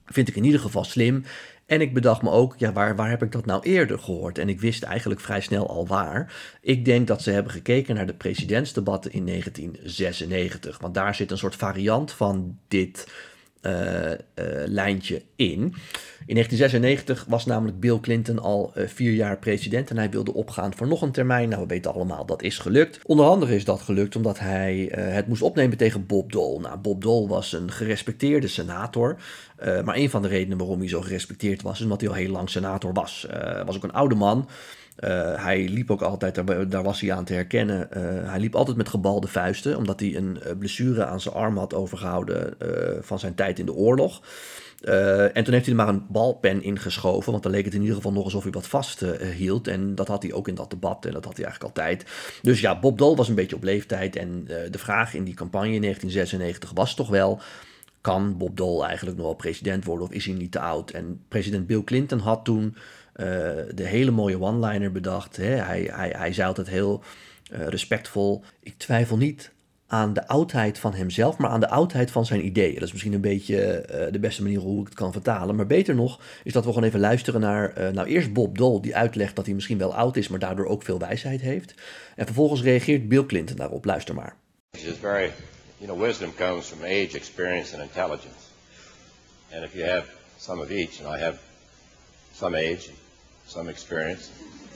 vind 0.07 0.29
ik 0.29 0.37
in 0.37 0.45
ieder 0.45 0.61
geval 0.61 0.85
slim. 0.85 1.25
En 1.67 1.81
ik 1.81 1.95
bedacht 1.95 2.23
me 2.23 2.31
ook, 2.31 2.55
ja, 2.59 2.73
waar, 2.73 2.97
waar 2.97 3.11
heb 3.11 3.23
ik 3.23 3.33
dat 3.33 3.47
nou 3.47 3.63
eerder 3.63 3.99
gehoord? 3.99 4.39
En 4.39 4.49
ik 4.49 4.61
wist 4.61 4.83
eigenlijk 4.83 5.21
vrij 5.21 5.41
snel 5.41 5.69
al 5.69 5.87
waar. 5.87 6.35
Ik 6.61 6.85
denk 6.85 7.07
dat 7.07 7.23
ze 7.23 7.31
hebben 7.31 7.53
gekeken 7.53 7.95
naar 7.95 8.07
de 8.07 8.15
presidentsdebatten 8.15 9.13
in 9.13 9.27
1996. 9.27 10.79
Want 10.79 10.95
daar 10.95 11.15
zit 11.15 11.31
een 11.31 11.39
soort 11.39 11.57
variant 11.57 12.13
van 12.13 12.59
dit 12.69 13.07
uh, 13.63 14.11
uh, 14.11 14.17
lijntje 14.67 15.23
in. 15.37 15.75
In 16.27 16.35
1996 16.35 17.25
was 17.29 17.47
namelijk 17.47 17.81
Bill 17.81 18.01
Clinton 18.01 18.39
al 18.39 18.73
uh, 18.77 18.87
vier 18.87 19.13
jaar 19.13 19.39
president 19.39 19.91
en 19.91 19.97
hij 19.97 20.11
wilde 20.11 20.35
opgaan 20.35 20.75
voor 20.75 20.87
nog 20.87 21.03
een 21.03 21.13
termijn. 21.13 21.49
Nou, 21.49 21.63
we 21.63 21.69
weten 21.69 21.95
allemaal 21.95 22.27
dat 22.27 22.43
is 22.43 22.59
gelukt. 22.59 23.01
Onder 23.07 23.27
andere 23.27 23.55
is 23.55 23.65
dat 23.65 23.81
gelukt 23.81 24.17
omdat 24.17 24.39
hij 24.39 24.93
het 24.97 25.29
moest 25.29 25.43
opnemen 25.43 25.77
tegen 25.77 26.07
Bob 26.07 26.33
Dole. 26.33 26.61
Nou, 26.61 26.79
Bob 26.79 27.03
Dole 27.03 27.29
was 27.29 27.53
een 27.53 27.71
gerespecteerde 27.71 28.49
senator. 28.49 29.17
maar 29.85 29.97
een 29.97 30.11
van 30.11 30.23
de 30.23 30.29
redenen 30.29 30.59
waarom 30.59 30.79
hij 30.79 30.89
zo 30.89 31.01
gerespecteerd 31.01 31.63
was, 31.63 31.77
is 31.77 31.83
omdat 31.83 32.01
hij 32.01 32.11
al 32.11 32.17
heel 32.17 32.31
lang 32.31 32.51
senator 32.51 32.93
was. 32.93 33.27
Was 33.67 33.77
ook 33.77 33.85
een 33.85 33.93
oude 33.93 34.15
man. 34.15 34.49
Uh, 35.05 35.45
hij 35.45 35.69
liep 35.69 35.91
ook 35.91 36.03
altijd, 36.03 36.35
daar, 36.35 36.69
daar, 36.69 36.83
was 36.83 37.01
hij 37.01 37.13
aan 37.13 37.25
te 37.25 37.33
herkennen, 37.33 37.89
uh, 37.97 38.03
hij 38.31 38.41
liep 38.41 38.55
altijd 38.55 38.77
met 38.77 38.89
gebalde 38.89 39.27
vuisten, 39.27 39.77
omdat 39.77 40.01
hij 40.01 40.17
een 40.17 40.39
uh, 40.47 40.53
blessure 40.59 41.05
aan 41.05 41.21
zijn 41.21 41.35
arm 41.35 41.57
had 41.57 41.75
overgehouden 41.75 42.55
van 43.01 43.19
zijn 43.19 43.35
tijd 43.35 43.59
in 43.59 43.67
de 43.67 43.75
oorlog. 43.75 44.23
en 45.33 45.45
toen 45.45 45.53
heeft 45.53 45.67
hij 45.67 45.75
er 45.75 45.85
maar 45.85 45.89
een 45.89 46.07
balpen 46.09 46.63
ingeschoven, 46.63 47.31
want 47.31 47.43
dan 47.43 47.53
leek 47.53 47.65
het 47.65 47.75
in 47.75 47.81
ieder 47.81 47.97
geval 47.97 48.13
nog 48.13 48.25
alsof 48.25 48.43
hij 48.43 48.53
wat 48.53 48.67
vasthield. 48.67 49.69
en 49.69 49.95
dat 49.95 50.09
had 50.09 50.23
hij 50.23 50.33
ook 50.33 50.49
in 50.49 50.55
dat 50.55 50.71
debat 50.71 51.07
en 51.07 51.13
dat 51.13 51.25
had 51.25 51.37
hij 51.37 51.45
eigenlijk 51.45 51.77
altijd. 51.77 52.05
Dus 52.43 52.61
ja, 52.61 52.79
Bob 52.79 52.99
Dole 52.99 53.17
was 53.17 53.29
een 53.29 53.35
beetje 53.35 53.57
op 53.57 53.63
leeftijd. 53.63 54.17
En 54.17 54.45
de 54.45 54.79
vraag 54.79 55.15
in 55.15 55.25
die 55.25 55.35
campagne 55.35 55.75
in 55.75 55.81
1996 55.81 56.73
was 56.75 56.95
toch 56.95 57.09
wel 57.09 57.41
kan 58.03 58.37
Bob 58.39 58.57
Dole 58.57 58.85
eigenlijk 58.85 59.17
nog 59.17 59.27
wel 59.27 59.35
president 59.35 59.85
worden 59.85 60.07
of 60.07 60.13
is 60.13 60.27
hij 60.27 60.35
niet 60.35 60.53
te 60.53 60.61
oud? 60.61 60.91
En 60.91 61.21
president 61.29 61.67
Bill 61.67 61.85
Clinton 61.85 62.19
had 62.19 62.45
toen 62.45 62.77
uh, 63.17 63.27
de 63.75 63.87
hele 63.87 64.11
mooie 64.11 64.41
one-liner 64.41 64.93
bedacht. 64.93 65.37
Hè? 65.37 65.45
Hij, 65.45 65.91
hij, 65.93 66.15
hij 66.17 66.33
zei 66.33 66.49
altijd 66.49 66.69
heel 66.69 67.03
uh, 67.53 67.67
respectvol. 67.67 68.45
Ik 68.61 68.79
twijfel 68.79 69.17
niet 69.17 69.53
aan 69.87 70.13
de 70.13 70.29
oudheid 70.29 70.79
van 70.79 70.95
hemzelf, 70.95 71.39
maar 71.39 71.51
aan 71.51 71.61
de 71.61 71.69
oudheid 71.69 72.11
van 72.11 72.27
zijn 72.27 72.45
ideeën. 72.45 72.75
Dat 72.75 72.83
is 72.83 72.93
misschien 72.93 73.13
een 73.13 73.21
beetje 73.21 73.87
uh, 73.91 74.13
de 74.13 74.19
beste 74.19 74.43
manier 74.43 74.59
hoe 74.59 74.81
ik 74.81 74.87
het 74.87 74.95
kan 74.95 75.13
vertalen. 75.13 75.57
Maar 75.57 75.67
beter 75.67 75.95
nog 75.95 76.21
is 76.45 76.53
dat 76.53 76.65
we 76.65 76.73
gewoon 76.73 76.89
even 76.89 77.01
luisteren 77.01 77.41
naar, 77.41 77.93
nou 77.93 78.09
eerst 78.09 78.33
Bob 78.33 78.59
Dole, 78.59 78.81
die 78.81 78.97
uitlegt 78.97 79.37
dat 79.37 79.47
hij 79.47 79.55
misschien 79.55 79.79
wel 79.79 79.95
oud 79.95 80.17
is, 80.17 80.29
maar 80.29 80.39
daardoor 80.39 80.67
ook 80.67 80.83
veel 80.83 80.99
wijsheid 80.99 81.41
heeft. 81.41 81.75
En 82.17 82.27
vervolgens 82.27 82.63
reageert 82.63 83.09
Bill 83.09 83.27
Clinton 83.27 83.57
daarop. 83.57 83.85
Luister 83.85 84.15
maar. 84.15 84.37
It's 84.71 84.99
very, 85.01 85.31
you 85.79 85.91
know, 85.91 86.01
wisdom 86.01 86.35
comes 86.35 86.67
from 86.67 86.83
age, 86.83 87.11
experience 87.13 87.75
and 87.75 87.83
intelligence. 87.83 88.51
And 89.55 89.65
if 89.65 89.75
you 89.75 89.89
have 89.89 90.07
some 90.39 90.63
of 90.63 90.71
each, 90.71 91.05
and 91.05 91.17
I 91.17 91.23
have 91.23 91.39
some 92.43 92.57
age, 92.57 92.91
some 93.47 93.69
experience, 93.69 94.29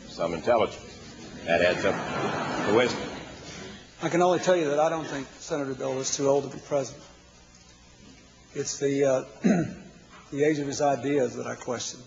some 0.09 0.35
intelligence. 0.35 1.01
That 1.47 1.63
adds 1.63 1.85
up 1.85 1.97
to 2.69 2.75
wisdom. 2.77 3.03
I 4.01 4.09
can 4.09 4.23
only 4.23 4.39
tell 4.39 4.55
you 4.55 4.69
that 4.71 4.79
I 4.79 4.89
don't 4.89 5.05
think 5.05 5.27
Senator 5.41 5.75
Bill 5.75 5.99
is 5.99 6.17
too 6.17 6.29
old 6.29 6.49
to 6.49 6.57
be 6.57 6.63
president. 6.63 7.03
It's 8.55 8.79
the, 8.79 9.05
uh, 9.05 9.25
the 10.31 10.45
age 10.45 10.61
of 10.61 10.69
his 10.69 10.81
ideas 10.81 11.35
that 11.35 11.49
I 11.49 11.57
question. 11.57 11.99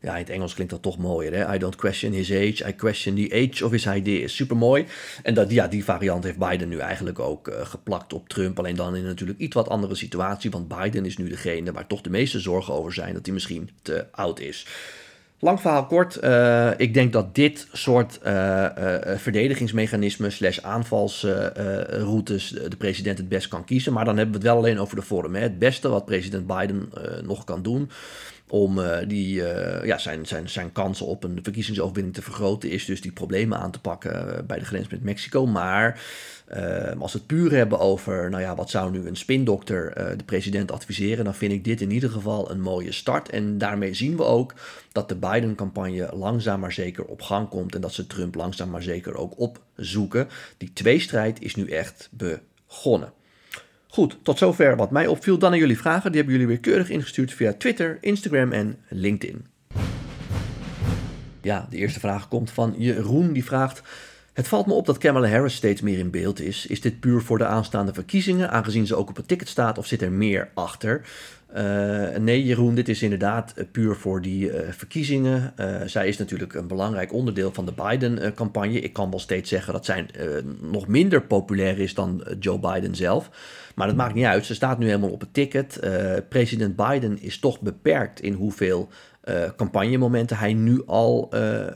Ja, 0.00 0.12
in 0.12 0.18
het 0.18 0.30
Engels 0.30 0.54
klinkt 0.54 0.72
dat 0.72 0.82
toch 0.82 0.98
mooier. 0.98 1.32
Hè? 1.32 1.54
I 1.54 1.58
don't 1.58 1.76
question 1.76 2.12
his 2.12 2.30
age, 2.30 2.68
I 2.68 2.74
question 2.76 3.14
the 3.14 3.48
age 3.48 3.64
of 3.64 3.70
his 3.70 3.86
ideas. 3.86 4.36
Super 4.36 4.56
mooi. 4.56 4.86
En 5.22 5.34
dat, 5.34 5.50
ja, 5.50 5.68
die 5.68 5.84
variant 5.84 6.24
heeft 6.24 6.38
Biden 6.38 6.68
nu 6.68 6.78
eigenlijk 6.78 7.18
ook 7.18 7.48
uh, 7.48 7.54
geplakt 7.60 8.12
op 8.12 8.28
Trump. 8.28 8.58
Alleen 8.58 8.76
dan 8.76 8.96
in 8.96 9.04
natuurlijk 9.04 9.38
iets 9.38 9.54
wat 9.54 9.68
andere 9.68 9.94
situatie. 9.94 10.50
Want 10.50 10.68
Biden 10.68 11.04
is 11.04 11.16
nu 11.16 11.28
degene 11.28 11.72
waar 11.72 11.86
toch 11.86 12.00
de 12.00 12.10
meeste 12.10 12.40
zorgen 12.40 12.74
over 12.74 12.92
zijn 12.92 13.14
dat 13.14 13.24
hij 13.24 13.34
misschien 13.34 13.70
te 13.82 14.06
oud 14.10 14.40
is. 14.40 14.66
Lang 15.40 15.60
verhaal 15.60 15.86
kort, 15.86 16.24
uh, 16.24 16.70
ik 16.76 16.94
denk 16.94 17.12
dat 17.12 17.34
dit 17.34 17.68
soort 17.72 18.20
uh, 18.26 18.66
verdedigingsmechanismen 19.16 20.32
slash 20.32 20.58
aanvalsroutes 20.58 22.50
de 22.50 22.76
president 22.78 23.18
het 23.18 23.28
best 23.28 23.48
kan 23.48 23.64
kiezen. 23.64 23.92
Maar 23.92 24.04
dan 24.04 24.16
hebben 24.16 24.34
we 24.34 24.40
het 24.40 24.48
wel 24.48 24.58
alleen 24.58 24.78
over 24.78 24.96
de 24.96 25.02
vorm. 25.02 25.34
Hè. 25.34 25.40
Het 25.40 25.58
beste 25.58 25.88
wat 25.88 26.04
president 26.04 26.46
Biden 26.46 26.92
nog 27.22 27.44
kan 27.44 27.62
doen 27.62 27.90
om 28.48 28.80
die, 29.06 29.34
ja, 29.84 29.98
zijn, 29.98 30.26
zijn, 30.26 30.48
zijn 30.48 30.72
kansen 30.72 31.06
op 31.06 31.24
een 31.24 31.38
verkiezingsoverwinning 31.42 32.14
te 32.14 32.22
vergroten, 32.22 32.70
is 32.70 32.84
dus 32.84 33.00
die 33.00 33.12
problemen 33.12 33.58
aan 33.58 33.70
te 33.70 33.80
pakken 33.80 34.46
bij 34.46 34.58
de 34.58 34.64
grens 34.64 34.88
met 34.88 35.02
Mexico. 35.02 35.46
Maar 35.46 36.00
als 36.98 37.12
we 37.12 37.18
het 37.18 37.26
puur 37.26 37.52
hebben 37.52 37.78
over, 37.78 38.30
nou 38.30 38.42
ja, 38.42 38.54
wat 38.54 38.70
zou 38.70 38.90
nu 38.90 39.06
een 39.06 39.16
spindokter 39.16 39.94
de 40.16 40.24
president 40.24 40.72
adviseren, 40.72 41.24
dan 41.24 41.34
vind 41.34 41.52
ik 41.52 41.64
dit 41.64 41.80
in 41.80 41.90
ieder 41.90 42.10
geval 42.10 42.50
een 42.50 42.60
mooie 42.60 42.92
start. 42.92 43.28
En 43.28 43.58
daarmee 43.58 43.94
zien 43.94 44.16
we 44.16 44.24
ook 44.24 44.54
dat 44.92 45.08
de 45.08 45.16
Biden-campagne 45.16 46.08
langzaam 46.12 46.60
maar 46.60 46.72
zeker 46.72 47.04
op 47.04 47.22
gang 47.22 47.48
komt 47.48 47.74
en 47.74 47.80
dat 47.80 47.92
ze 47.92 48.06
Trump 48.06 48.34
langzaam 48.34 48.70
maar 48.70 48.82
zeker 48.82 49.16
ook 49.16 49.38
opzoeken. 49.38 50.28
Die 50.56 50.72
tweestrijd 50.72 51.42
is 51.42 51.54
nu 51.54 51.68
echt 51.68 52.08
begonnen. 52.12 53.12
Goed, 53.98 54.18
tot 54.22 54.38
zover 54.38 54.76
wat 54.76 54.90
mij 54.90 55.06
opviel. 55.06 55.38
Dan 55.38 55.52
aan 55.52 55.58
jullie 55.58 55.78
vragen. 55.78 56.12
Die 56.12 56.20
hebben 56.20 56.32
jullie 56.32 56.48
weer 56.48 56.60
keurig 56.60 56.90
ingestuurd 56.90 57.32
via 57.32 57.52
Twitter, 57.58 57.98
Instagram 58.00 58.52
en 58.52 58.78
LinkedIn. 58.88 59.46
Ja, 61.42 61.66
de 61.70 61.76
eerste 61.76 62.00
vraag 62.00 62.28
komt 62.28 62.50
van 62.50 62.74
Jeroen. 62.76 63.32
Die 63.32 63.44
vraagt: 63.44 63.82
het 64.32 64.48
valt 64.48 64.66
me 64.66 64.72
op 64.72 64.86
dat 64.86 64.98
Kamala 64.98 65.28
Harris 65.28 65.54
steeds 65.54 65.80
meer 65.80 65.98
in 65.98 66.10
beeld 66.10 66.40
is. 66.40 66.66
Is 66.66 66.80
dit 66.80 67.00
puur 67.00 67.20
voor 67.20 67.38
de 67.38 67.46
aanstaande 67.46 67.94
verkiezingen, 67.94 68.50
aangezien 68.50 68.86
ze 68.86 68.94
ook 68.94 69.08
op 69.08 69.16
het 69.16 69.28
ticket 69.28 69.48
staat, 69.48 69.78
of 69.78 69.86
zit 69.86 70.02
er 70.02 70.12
meer 70.12 70.48
achter? 70.54 71.02
Uh, 71.56 72.16
nee, 72.16 72.44
Jeroen, 72.44 72.74
dit 72.74 72.88
is 72.88 73.02
inderdaad 73.02 73.54
uh, 73.56 73.64
puur 73.72 73.96
voor 73.96 74.22
die 74.22 74.50
uh, 74.50 74.60
verkiezingen. 74.70 75.52
zij 75.86 76.08
is 76.08 76.16
natuurlijk 76.16 76.54
een 76.54 76.66
belangrijk 76.66 77.12
onderdeel 77.12 77.52
van 77.52 77.66
de 77.66 77.72
Biden-campagne. 77.72 78.80
Ik 78.80 78.92
kan 78.92 79.10
wel 79.10 79.18
steeds 79.18 79.48
zeggen 79.48 79.72
dat 79.72 79.84
zij 79.84 80.06
nog 80.60 80.86
minder 80.86 81.22
populair 81.22 81.78
is 81.78 81.94
dan 81.94 82.24
Joe 82.40 82.58
Biden 82.58 82.94
zelf. 82.94 83.30
Maar 83.78 83.86
dat 83.86 83.96
maakt 83.96 84.14
niet 84.14 84.24
uit. 84.24 84.46
Ze 84.46 84.54
staat 84.54 84.78
nu 84.78 84.86
helemaal 84.86 85.10
op 85.10 85.20
het 85.20 85.34
ticket. 85.34 85.80
president 86.28 86.76
Biden 86.76 87.22
is 87.22 87.38
toch 87.38 87.60
beperkt 87.60 88.20
in 88.20 88.32
hoeveel 88.32 88.88
uh, 89.24 89.34
campagnemomenten 89.56 90.36
hij 90.36 90.52
nu 90.52 90.82
al 90.86 91.30
uh, 91.34 91.66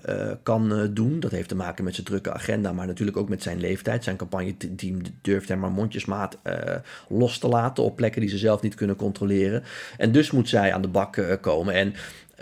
kan 0.42 0.90
doen. 0.94 1.20
Dat 1.20 1.30
heeft 1.30 1.48
te 1.48 1.54
maken 1.54 1.84
met 1.84 1.94
zijn 1.94 2.06
drukke 2.06 2.32
agenda, 2.32 2.72
maar 2.72 2.86
natuurlijk 2.86 3.16
ook 3.16 3.28
met 3.28 3.42
zijn 3.42 3.60
leeftijd. 3.60 4.04
Zijn 4.04 4.16
campagneteam 4.16 5.00
durft 5.20 5.48
hem 5.48 5.58
maar 5.58 5.70
mondjesmaat 5.70 6.38
los 7.08 7.38
te 7.38 7.48
laten 7.48 7.84
op 7.84 7.96
plekken 7.96 8.20
die 8.20 8.30
ze 8.30 8.38
zelf 8.38 8.62
niet 8.62 8.74
kunnen 8.74 8.96
controleren. 8.96 9.62
En 9.96 10.12
dus 10.12 10.30
moet 10.30 10.48
zij 10.48 10.74
aan 10.74 10.82
de 10.82 10.88
bak 10.88 11.38
komen. 11.40 11.74
En 11.74 11.94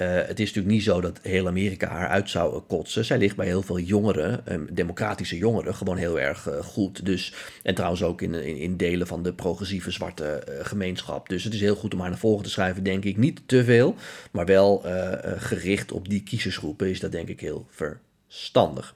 het 0.06 0.40
is 0.40 0.46
natuurlijk 0.46 0.74
niet 0.74 0.82
zo 0.82 1.00
dat 1.00 1.18
heel 1.22 1.46
Amerika 1.46 1.88
haar 1.88 2.08
uit 2.08 2.30
zou 2.30 2.60
kotsen. 2.60 3.04
Zij 3.04 3.18
ligt 3.18 3.36
bij 3.36 3.46
heel 3.46 3.62
veel 3.62 3.78
jongeren, 3.78 4.52
um, 4.52 4.68
democratische 4.72 5.36
jongeren, 5.36 5.74
gewoon 5.74 5.96
heel 5.96 6.20
erg 6.20 6.48
uh, 6.48 6.54
goed. 6.62 7.04
Dus, 7.04 7.34
en 7.62 7.74
trouwens 7.74 8.02
ook 8.02 8.22
in, 8.22 8.34
in, 8.34 8.56
in 8.56 8.76
delen 8.76 9.06
van 9.06 9.22
de 9.22 9.32
progressieve 9.32 9.90
zwarte 9.90 10.42
gemeenschap. 10.62 11.28
Dus 11.28 11.44
het 11.44 11.54
is 11.54 11.60
heel 11.60 11.76
goed 11.76 11.94
om 11.94 12.00
haar 12.00 12.10
naar 12.10 12.18
voren 12.18 12.44
te 12.44 12.50
schrijven, 12.50 12.82
denk 12.82 13.04
ik. 13.04 13.16
Niet 13.16 13.40
te 13.46 13.64
veel, 13.64 13.94
maar 14.30 14.46
wel 14.46 14.84
gericht 15.36 15.92
op 15.92 16.08
die 16.08 16.22
kiezersgroepen 16.22 16.90
is 16.90 17.00
dat 17.00 17.12
denk 17.12 17.28
ik 17.28 17.40
heel 17.40 17.66
verstandig. 17.70 18.94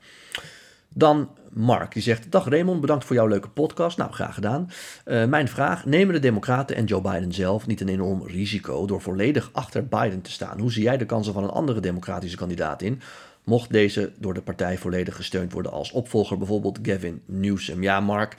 Dan 0.95 1.29
Mark, 1.51 1.93
die 1.93 2.03
zegt: 2.03 2.31
Dag 2.31 2.49
Raymond, 2.49 2.81
bedankt 2.81 3.05
voor 3.05 3.17
jouw 3.17 3.27
leuke 3.27 3.49
podcast. 3.49 3.99
Nou, 3.99 4.13
graag 4.13 4.35
gedaan. 4.35 4.71
Uh, 5.05 5.25
mijn 5.25 5.49
vraag: 5.49 5.85
nemen 5.85 6.15
de 6.15 6.21
Democraten 6.21 6.77
en 6.77 6.85
Joe 6.85 7.01
Biden 7.01 7.33
zelf 7.33 7.67
niet 7.67 7.81
een 7.81 7.89
enorm 7.89 8.27
risico 8.27 8.87
door 8.87 9.01
volledig 9.01 9.51
achter 9.53 9.87
Biden 9.87 10.21
te 10.21 10.31
staan? 10.31 10.61
Hoe 10.61 10.73
zie 10.73 10.83
jij 10.83 10.97
de 10.97 11.07
kansen 11.07 11.33
van 11.33 11.45
een 11.45 11.51
andere 11.51 11.81
democratische 11.81 12.37
kandidaat 12.37 12.83
in? 12.83 13.01
Mocht 13.45 13.73
deze 13.73 14.13
door 14.19 14.35
de 14.35 14.43
partij 14.43 14.79
volledig 14.79 15.17
gesteund 15.17 15.53
worden 15.53 15.73
als 15.73 15.93
opvolger, 15.93 16.39
bijvoorbeeld 16.39 16.79
Gavin 16.83 17.23
Newsom. 17.27 17.83
Ja, 17.83 18.01
Mark, 18.01 18.37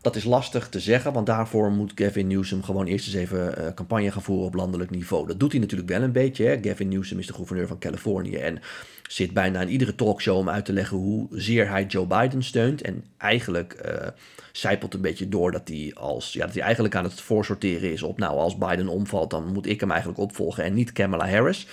dat 0.00 0.16
is 0.16 0.24
lastig 0.24 0.68
te 0.68 0.80
zeggen, 0.80 1.12
want 1.12 1.26
daarvoor 1.26 1.70
moet 1.70 1.92
Gavin 1.94 2.26
Newsom 2.26 2.62
gewoon 2.62 2.86
eerst 2.86 3.06
eens 3.06 3.16
even 3.16 3.54
uh, 3.58 3.74
campagne 3.74 4.10
gaan 4.10 4.22
voeren 4.22 4.46
op 4.46 4.54
landelijk 4.54 4.90
niveau. 4.90 5.26
Dat 5.26 5.40
doet 5.40 5.52
hij 5.52 5.60
natuurlijk 5.60 5.88
wel 5.88 6.02
een 6.02 6.12
beetje. 6.12 6.44
Hè? 6.46 6.58
Gavin 6.62 6.88
Newsom 6.88 7.18
is 7.18 7.26
de 7.26 7.32
gouverneur 7.32 7.66
van 7.66 7.78
Californië 7.78 8.36
en 8.36 8.60
zit 9.08 9.32
bijna 9.32 9.60
in 9.60 9.68
iedere 9.68 9.94
talkshow 9.94 10.36
om 10.36 10.48
uit 10.48 10.64
te 10.64 10.72
leggen 10.72 10.96
hoe 10.96 11.26
zeer 11.30 11.68
hij 11.68 11.84
Joe 11.84 12.06
Biden 12.06 12.42
steunt. 12.42 12.82
En 12.82 13.04
eigenlijk 13.16 13.82
uh, 13.86 14.08
zijpelt 14.52 14.94
een 14.94 15.00
beetje 15.00 15.28
door 15.28 15.52
dat 15.52 15.68
hij, 15.68 15.92
als, 15.94 16.32
ja, 16.32 16.44
dat 16.44 16.54
hij 16.54 16.62
eigenlijk 16.62 16.94
aan 16.94 17.04
het 17.04 17.20
voorsorteren 17.20 17.92
is 17.92 18.02
op, 18.02 18.18
nou, 18.18 18.38
als 18.38 18.58
Biden 18.58 18.88
omvalt, 18.88 19.30
dan 19.30 19.52
moet 19.52 19.66
ik 19.66 19.80
hem 19.80 19.90
eigenlijk 19.90 20.20
opvolgen 20.20 20.64
en 20.64 20.74
niet 20.74 20.92
Kamala 20.92 21.28
Harris. 21.28 21.66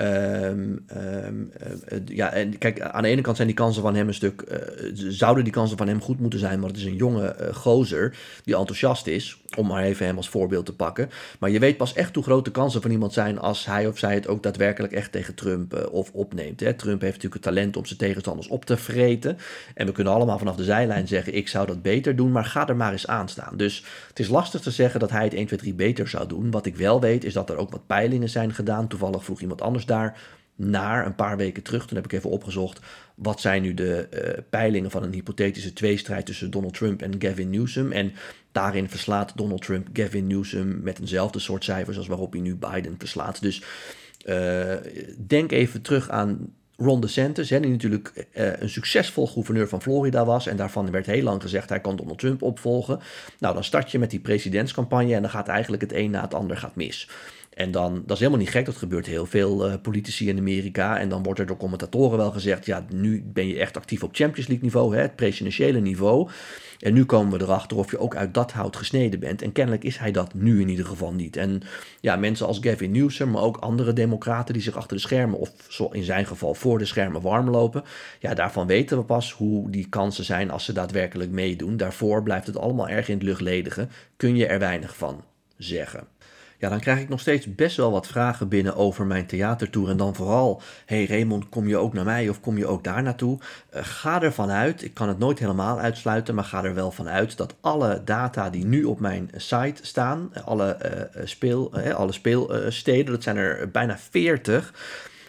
Um, 0.00 0.84
um, 0.96 1.52
uh, 1.92 1.98
ja, 2.06 2.32
en 2.32 2.58
kijk, 2.58 2.80
aan 2.80 3.02
de 3.02 3.08
ene 3.08 3.20
kant 3.20 3.36
zijn 3.36 3.48
die 3.48 3.56
kansen 3.56 3.82
van 3.82 3.94
hem 3.94 4.08
een 4.08 4.14
stuk. 4.14 4.44
Uh, 4.48 4.90
zouden 4.94 5.44
die 5.44 5.52
kansen 5.52 5.76
van 5.76 5.88
hem 5.88 6.00
goed 6.00 6.20
moeten 6.20 6.38
zijn, 6.38 6.60
want 6.60 6.72
het 6.72 6.80
is 6.80 6.86
een 6.86 6.96
jonge 6.96 7.36
uh, 7.40 7.54
gozer 7.54 8.16
die 8.44 8.56
enthousiast 8.56 9.06
is. 9.06 9.40
Om 9.56 9.66
maar 9.66 9.82
even 9.82 10.06
hem 10.06 10.16
als 10.16 10.28
voorbeeld 10.28 10.66
te 10.66 10.74
pakken. 10.74 11.10
Maar 11.38 11.50
je 11.50 11.58
weet 11.58 11.76
pas 11.76 11.92
echt 11.92 12.14
hoe 12.14 12.24
groot 12.24 12.44
de 12.44 12.50
kansen 12.50 12.82
van 12.82 12.90
iemand 12.90 13.12
zijn 13.12 13.38
als 13.38 13.66
hij 13.66 13.86
of 13.86 13.98
zij 13.98 14.14
het 14.14 14.28
ook 14.28 14.42
daadwerkelijk 14.42 14.92
echt 14.92 15.12
tegen 15.12 15.34
Trump 15.34 15.88
of 15.92 16.10
opneemt. 16.12 16.60
Hè. 16.60 16.74
Trump 16.74 17.00
heeft 17.00 17.14
natuurlijk 17.14 17.44
het 17.44 17.54
talent 17.54 17.76
om 17.76 17.86
zijn 17.86 17.98
tegenstanders 17.98 18.48
op 18.48 18.64
te 18.64 18.76
vreten. 18.76 19.38
En 19.74 19.86
we 19.86 19.92
kunnen 19.92 20.12
allemaal 20.12 20.38
vanaf 20.38 20.56
de 20.56 20.64
zijlijn 20.64 21.08
zeggen: 21.08 21.34
ik 21.34 21.48
zou 21.48 21.66
dat 21.66 21.82
beter 21.82 22.16
doen, 22.16 22.32
maar 22.32 22.44
ga 22.44 22.68
er 22.68 22.76
maar 22.76 22.92
eens 22.92 23.06
aan 23.06 23.28
staan. 23.28 23.56
Dus 23.56 23.84
het 24.08 24.18
is 24.18 24.28
lastig 24.28 24.60
te 24.60 24.70
zeggen 24.70 25.00
dat 25.00 25.10
hij 25.10 25.24
het 25.24 25.34
1, 25.34 25.46
2, 25.46 25.58
3 25.58 25.74
beter 25.74 26.08
zou 26.08 26.28
doen. 26.28 26.50
Wat 26.50 26.66
ik 26.66 26.76
wel 26.76 27.00
weet 27.00 27.24
is 27.24 27.32
dat 27.32 27.50
er 27.50 27.56
ook 27.56 27.70
wat 27.70 27.86
peilingen 27.86 28.28
zijn 28.28 28.54
gedaan. 28.54 28.88
Toevallig 28.88 29.24
vroeg 29.24 29.40
iemand 29.40 29.62
anders 29.62 29.86
daar 29.88 30.20
naar 30.54 31.06
een 31.06 31.14
paar 31.14 31.36
weken 31.36 31.62
terug. 31.62 31.86
Toen 31.86 31.96
heb 31.96 32.04
ik 32.04 32.12
even 32.12 32.30
opgezocht 32.30 32.80
wat 33.14 33.40
zijn 33.40 33.62
nu 33.62 33.74
de 33.74 34.08
uh, 34.12 34.42
peilingen 34.50 34.90
van 34.90 35.02
een 35.02 35.12
hypothetische 35.12 35.72
tweestrijd 35.72 36.26
tussen 36.26 36.50
Donald 36.50 36.74
Trump 36.74 37.02
en 37.02 37.14
Gavin 37.18 37.50
Newsom. 37.50 37.92
En 37.92 38.12
daarin 38.52 38.88
verslaat 38.88 39.32
Donald 39.36 39.62
Trump 39.62 39.88
Gavin 39.92 40.26
Newsom 40.26 40.80
met 40.82 40.98
eenzelfde 41.00 41.38
soort 41.38 41.64
cijfers 41.64 41.96
als 41.96 42.06
waarop 42.06 42.32
hij 42.32 42.40
nu 42.40 42.56
Biden 42.56 42.94
verslaat. 42.98 43.42
Dus 43.42 43.62
uh, 44.26 44.74
denk 45.26 45.52
even 45.52 45.82
terug 45.82 46.10
aan 46.10 46.52
Ron 46.76 47.00
DeSantis, 47.00 47.50
hè, 47.50 47.60
die 47.60 47.70
natuurlijk 47.70 48.26
uh, 48.34 48.52
een 48.60 48.68
succesvol 48.68 49.26
gouverneur 49.26 49.68
van 49.68 49.82
Florida 49.82 50.24
was. 50.24 50.46
En 50.46 50.56
daarvan 50.56 50.90
werd 50.90 51.06
heel 51.06 51.22
lang 51.22 51.42
gezegd 51.42 51.68
hij 51.68 51.80
kan 51.80 51.96
Donald 51.96 52.18
Trump 52.18 52.42
opvolgen. 52.42 53.00
Nou, 53.38 53.54
dan 53.54 53.64
start 53.64 53.90
je 53.90 53.98
met 53.98 54.10
die 54.10 54.20
presidentscampagne 54.20 55.14
en 55.14 55.22
dan 55.22 55.30
gaat 55.30 55.48
eigenlijk 55.48 55.82
het 55.82 55.92
een 55.92 56.10
na 56.10 56.22
het 56.22 56.34
ander 56.34 56.56
gaat 56.56 56.76
mis. 56.76 57.08
En 57.58 57.70
dan, 57.70 57.94
dat 57.94 58.10
is 58.10 58.18
helemaal 58.18 58.40
niet 58.40 58.50
gek, 58.50 58.64
dat 58.64 58.76
gebeurt 58.76 59.06
heel 59.06 59.26
veel 59.26 59.68
uh, 59.68 59.74
politici 59.82 60.28
in 60.28 60.38
Amerika. 60.38 60.98
En 60.98 61.08
dan 61.08 61.22
wordt 61.22 61.40
er 61.40 61.46
door 61.46 61.56
commentatoren 61.56 62.18
wel 62.18 62.30
gezegd, 62.30 62.66
ja, 62.66 62.84
nu 62.92 63.22
ben 63.26 63.46
je 63.46 63.58
echt 63.58 63.76
actief 63.76 64.02
op 64.02 64.14
Champions 64.14 64.48
League 64.48 64.64
niveau, 64.64 64.96
hè, 64.96 65.02
het 65.02 65.16
presidentiële 65.16 65.80
niveau. 65.80 66.28
En 66.78 66.92
nu 66.92 67.04
komen 67.04 67.38
we 67.38 67.44
erachter 67.44 67.76
of 67.76 67.90
je 67.90 67.98
ook 67.98 68.16
uit 68.16 68.34
dat 68.34 68.52
hout 68.52 68.76
gesneden 68.76 69.20
bent. 69.20 69.42
En 69.42 69.52
kennelijk 69.52 69.84
is 69.84 69.98
hij 69.98 70.12
dat 70.12 70.34
nu 70.34 70.60
in 70.60 70.68
ieder 70.68 70.86
geval 70.86 71.12
niet. 71.12 71.36
En 71.36 71.62
ja, 72.00 72.16
mensen 72.16 72.46
als 72.46 72.58
Gavin 72.60 72.92
Newsom, 72.92 73.30
maar 73.30 73.42
ook 73.42 73.56
andere 73.56 73.92
democraten 73.92 74.54
die 74.54 74.62
zich 74.62 74.76
achter 74.76 74.96
de 74.96 75.02
schermen, 75.02 75.38
of 75.38 75.50
in 75.92 76.04
zijn 76.04 76.26
geval 76.26 76.54
voor 76.54 76.78
de 76.78 76.84
schermen 76.84 77.20
warm 77.20 77.50
lopen. 77.50 77.84
Ja, 78.18 78.34
daarvan 78.34 78.66
weten 78.66 78.98
we 78.98 79.04
pas 79.04 79.32
hoe 79.32 79.70
die 79.70 79.88
kansen 79.88 80.24
zijn 80.24 80.50
als 80.50 80.64
ze 80.64 80.72
daadwerkelijk 80.72 81.30
meedoen. 81.30 81.76
Daarvoor 81.76 82.22
blijft 82.22 82.46
het 82.46 82.58
allemaal 82.58 82.88
erg 82.88 83.08
in 83.08 83.14
het 83.14 83.22
luchtledige. 83.22 83.88
Kun 84.16 84.36
je 84.36 84.46
er 84.46 84.58
weinig 84.58 84.96
van 84.96 85.24
zeggen 85.56 86.06
ja, 86.58 86.68
dan 86.68 86.80
krijg 86.80 87.00
ik 87.00 87.08
nog 87.08 87.20
steeds 87.20 87.54
best 87.54 87.76
wel 87.76 87.90
wat 87.90 88.06
vragen 88.06 88.48
binnen 88.48 88.76
over 88.76 89.06
mijn 89.06 89.26
theatertour. 89.26 89.88
En 89.88 89.96
dan 89.96 90.14
vooral, 90.14 90.62
hey 90.86 91.06
Raymond, 91.06 91.48
kom 91.48 91.68
je 91.68 91.76
ook 91.76 91.92
naar 91.92 92.04
mij 92.04 92.28
of 92.28 92.40
kom 92.40 92.58
je 92.58 92.66
ook 92.66 92.84
daar 92.84 93.02
naartoe? 93.02 93.38
Uh, 93.38 93.80
ga 93.82 94.22
ervan 94.22 94.50
uit, 94.50 94.82
ik 94.82 94.94
kan 94.94 95.08
het 95.08 95.18
nooit 95.18 95.38
helemaal 95.38 95.78
uitsluiten, 95.78 96.34
maar 96.34 96.44
ga 96.44 96.64
er 96.64 96.74
wel 96.74 96.90
van 96.90 97.08
uit 97.08 97.36
dat 97.36 97.54
alle 97.60 98.02
data 98.04 98.50
die 98.50 98.64
nu 98.64 98.84
op 98.84 99.00
mijn 99.00 99.30
site 99.36 99.86
staan, 99.86 100.32
alle, 100.44 100.78
uh, 101.16 101.26
speel, 101.26 101.72
alle 101.94 102.12
speelsteden, 102.12 103.12
dat 103.12 103.22
zijn 103.22 103.36
er 103.36 103.70
bijna 103.70 103.98
40, 104.10 104.72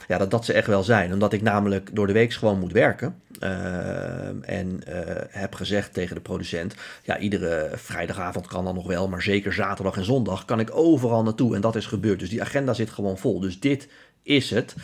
ja, 0.09 0.17
dat 0.17 0.31
dat 0.31 0.45
ze 0.45 0.53
echt 0.53 0.67
wel 0.67 0.83
zijn. 0.83 1.13
Omdat 1.13 1.33
ik 1.33 1.41
namelijk 1.41 1.95
door 1.95 2.07
de 2.07 2.13
week 2.13 2.33
gewoon 2.33 2.59
moet 2.59 2.71
werken. 2.71 3.21
Uh, 3.43 4.49
en 4.49 4.81
uh, 4.89 4.95
heb 5.29 5.55
gezegd 5.55 5.93
tegen 5.93 6.15
de 6.15 6.21
producent: 6.21 6.75
ja, 7.03 7.17
iedere 7.17 7.69
vrijdagavond 7.73 8.47
kan 8.47 8.65
dan 8.65 8.75
nog 8.75 8.87
wel, 8.87 9.07
maar 9.07 9.21
zeker 9.21 9.53
zaterdag 9.53 9.97
en 9.97 10.05
zondag 10.05 10.45
kan 10.45 10.59
ik 10.59 10.75
overal 10.75 11.23
naartoe. 11.23 11.55
En 11.55 11.61
dat 11.61 11.75
is 11.75 11.85
gebeurd. 11.85 12.19
Dus 12.19 12.29
die 12.29 12.41
agenda 12.41 12.73
zit 12.73 12.89
gewoon 12.89 13.17
vol. 13.17 13.39
Dus 13.39 13.59
dit 13.59 13.87
is 14.23 14.49
het. 14.49 14.75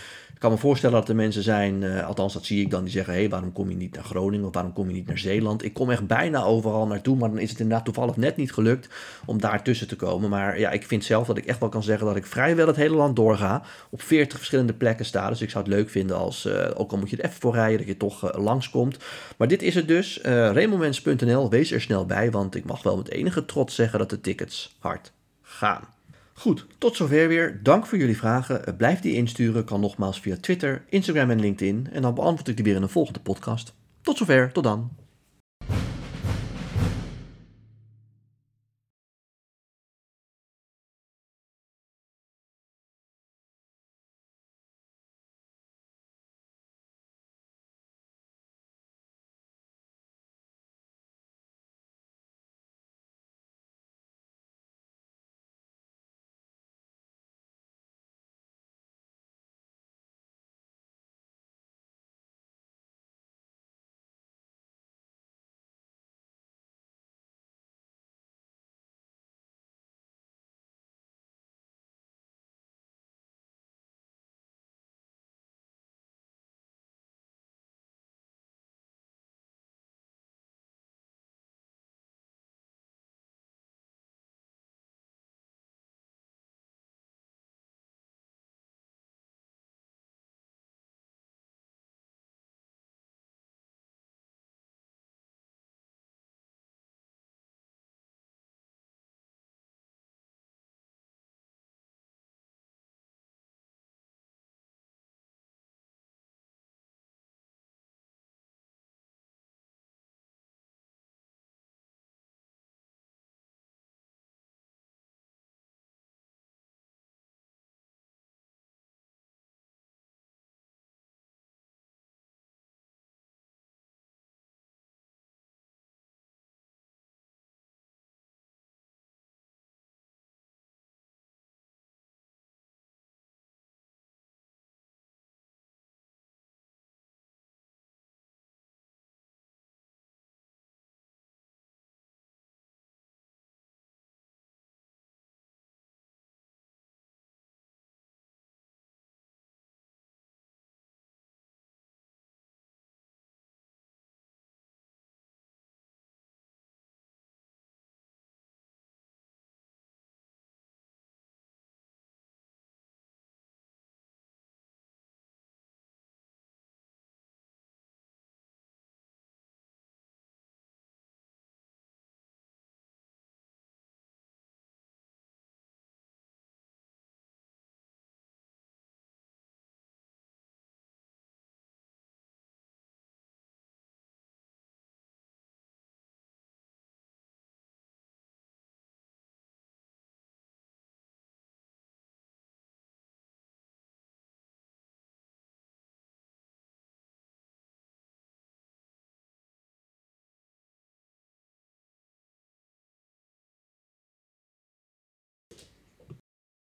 Kan 0.45 0.53
me 0.53 0.59
voorstellen 0.59 0.99
dat 0.99 1.09
er 1.09 1.15
mensen 1.15 1.43
zijn, 1.43 1.81
uh, 1.81 2.07
althans 2.07 2.33
dat 2.33 2.45
zie 2.45 2.61
ik 2.61 2.69
dan, 2.69 2.83
die 2.83 2.91
zeggen: 2.91 3.13
hé, 3.13 3.29
waarom 3.29 3.51
kom 3.51 3.69
je 3.69 3.75
niet 3.75 3.95
naar 3.95 4.03
Groningen 4.03 4.47
of 4.47 4.53
waarom 4.53 4.73
kom 4.73 4.87
je 4.87 4.93
niet 4.93 5.07
naar 5.07 5.17
Zeeland? 5.17 5.63
Ik 5.63 5.73
kom 5.73 5.91
echt 5.91 6.07
bijna 6.07 6.43
overal 6.43 6.87
naartoe, 6.87 7.17
maar 7.17 7.29
dan 7.29 7.39
is 7.39 7.49
het 7.49 7.59
inderdaad 7.59 7.85
toevallig 7.85 8.15
net 8.15 8.37
niet 8.37 8.51
gelukt 8.51 8.89
om 9.25 9.39
daar 9.39 9.63
tussen 9.63 9.87
te 9.87 9.95
komen. 9.95 10.29
Maar 10.29 10.59
ja, 10.59 10.71
ik 10.71 10.85
vind 10.85 11.03
zelf 11.03 11.27
dat 11.27 11.37
ik 11.37 11.45
echt 11.45 11.59
wel 11.59 11.69
kan 11.69 11.83
zeggen 11.83 12.07
dat 12.07 12.15
ik 12.15 12.25
vrijwel 12.25 12.67
het 12.67 12.75
hele 12.75 12.95
land 12.95 13.15
doorga, 13.15 13.63
op 13.89 14.01
40 14.01 14.37
verschillende 14.37 14.73
plekken 14.73 15.05
sta. 15.05 15.29
Dus 15.29 15.41
ik 15.41 15.49
zou 15.49 15.63
het 15.63 15.73
leuk 15.73 15.89
vinden 15.89 16.17
als, 16.17 16.45
uh, 16.45 16.67
ook 16.75 16.91
al 16.91 16.97
moet 16.97 17.09
je 17.09 17.17
er 17.17 17.25
even 17.25 17.39
voor 17.41 17.53
rijden, 17.53 17.77
dat 17.77 17.87
je 17.87 17.97
toch 17.97 18.23
uh, 18.23 18.43
langskomt. 18.43 18.97
Maar 19.37 19.47
dit 19.47 19.61
is 19.61 19.75
het 19.75 19.87
dus. 19.87 20.19
Remomens.nl, 20.23 21.49
wees 21.49 21.71
er 21.71 21.81
snel 21.81 22.05
bij, 22.05 22.31
want 22.31 22.55
ik 22.55 22.65
mag 22.65 22.83
wel 22.83 22.97
met 22.97 23.09
enige 23.09 23.45
trots 23.45 23.75
zeggen 23.75 23.99
dat 23.99 24.09
de 24.09 24.21
tickets 24.21 24.75
hard 24.79 25.11
gaan. 25.41 25.94
Goed, 26.37 26.65
tot 26.77 26.95
zover 26.95 27.27
weer. 27.27 27.59
Dank 27.63 27.85
voor 27.85 27.97
jullie 27.97 28.17
vragen. 28.17 28.75
Blijf 28.77 28.99
die 28.99 29.13
insturen, 29.13 29.65
kan 29.65 29.79
nogmaals 29.79 30.19
via 30.19 30.37
Twitter, 30.41 30.85
Instagram 30.89 31.29
en 31.29 31.39
LinkedIn. 31.39 31.87
En 31.91 32.01
dan 32.01 32.13
beantwoord 32.13 32.47
ik 32.47 32.55
die 32.55 32.65
weer 32.65 32.75
in 32.75 32.81
een 32.81 32.89
volgende 32.89 33.19
podcast. 33.19 33.73
Tot 34.01 34.17
zover, 34.17 34.51
tot 34.51 34.63
dan. 34.63 34.91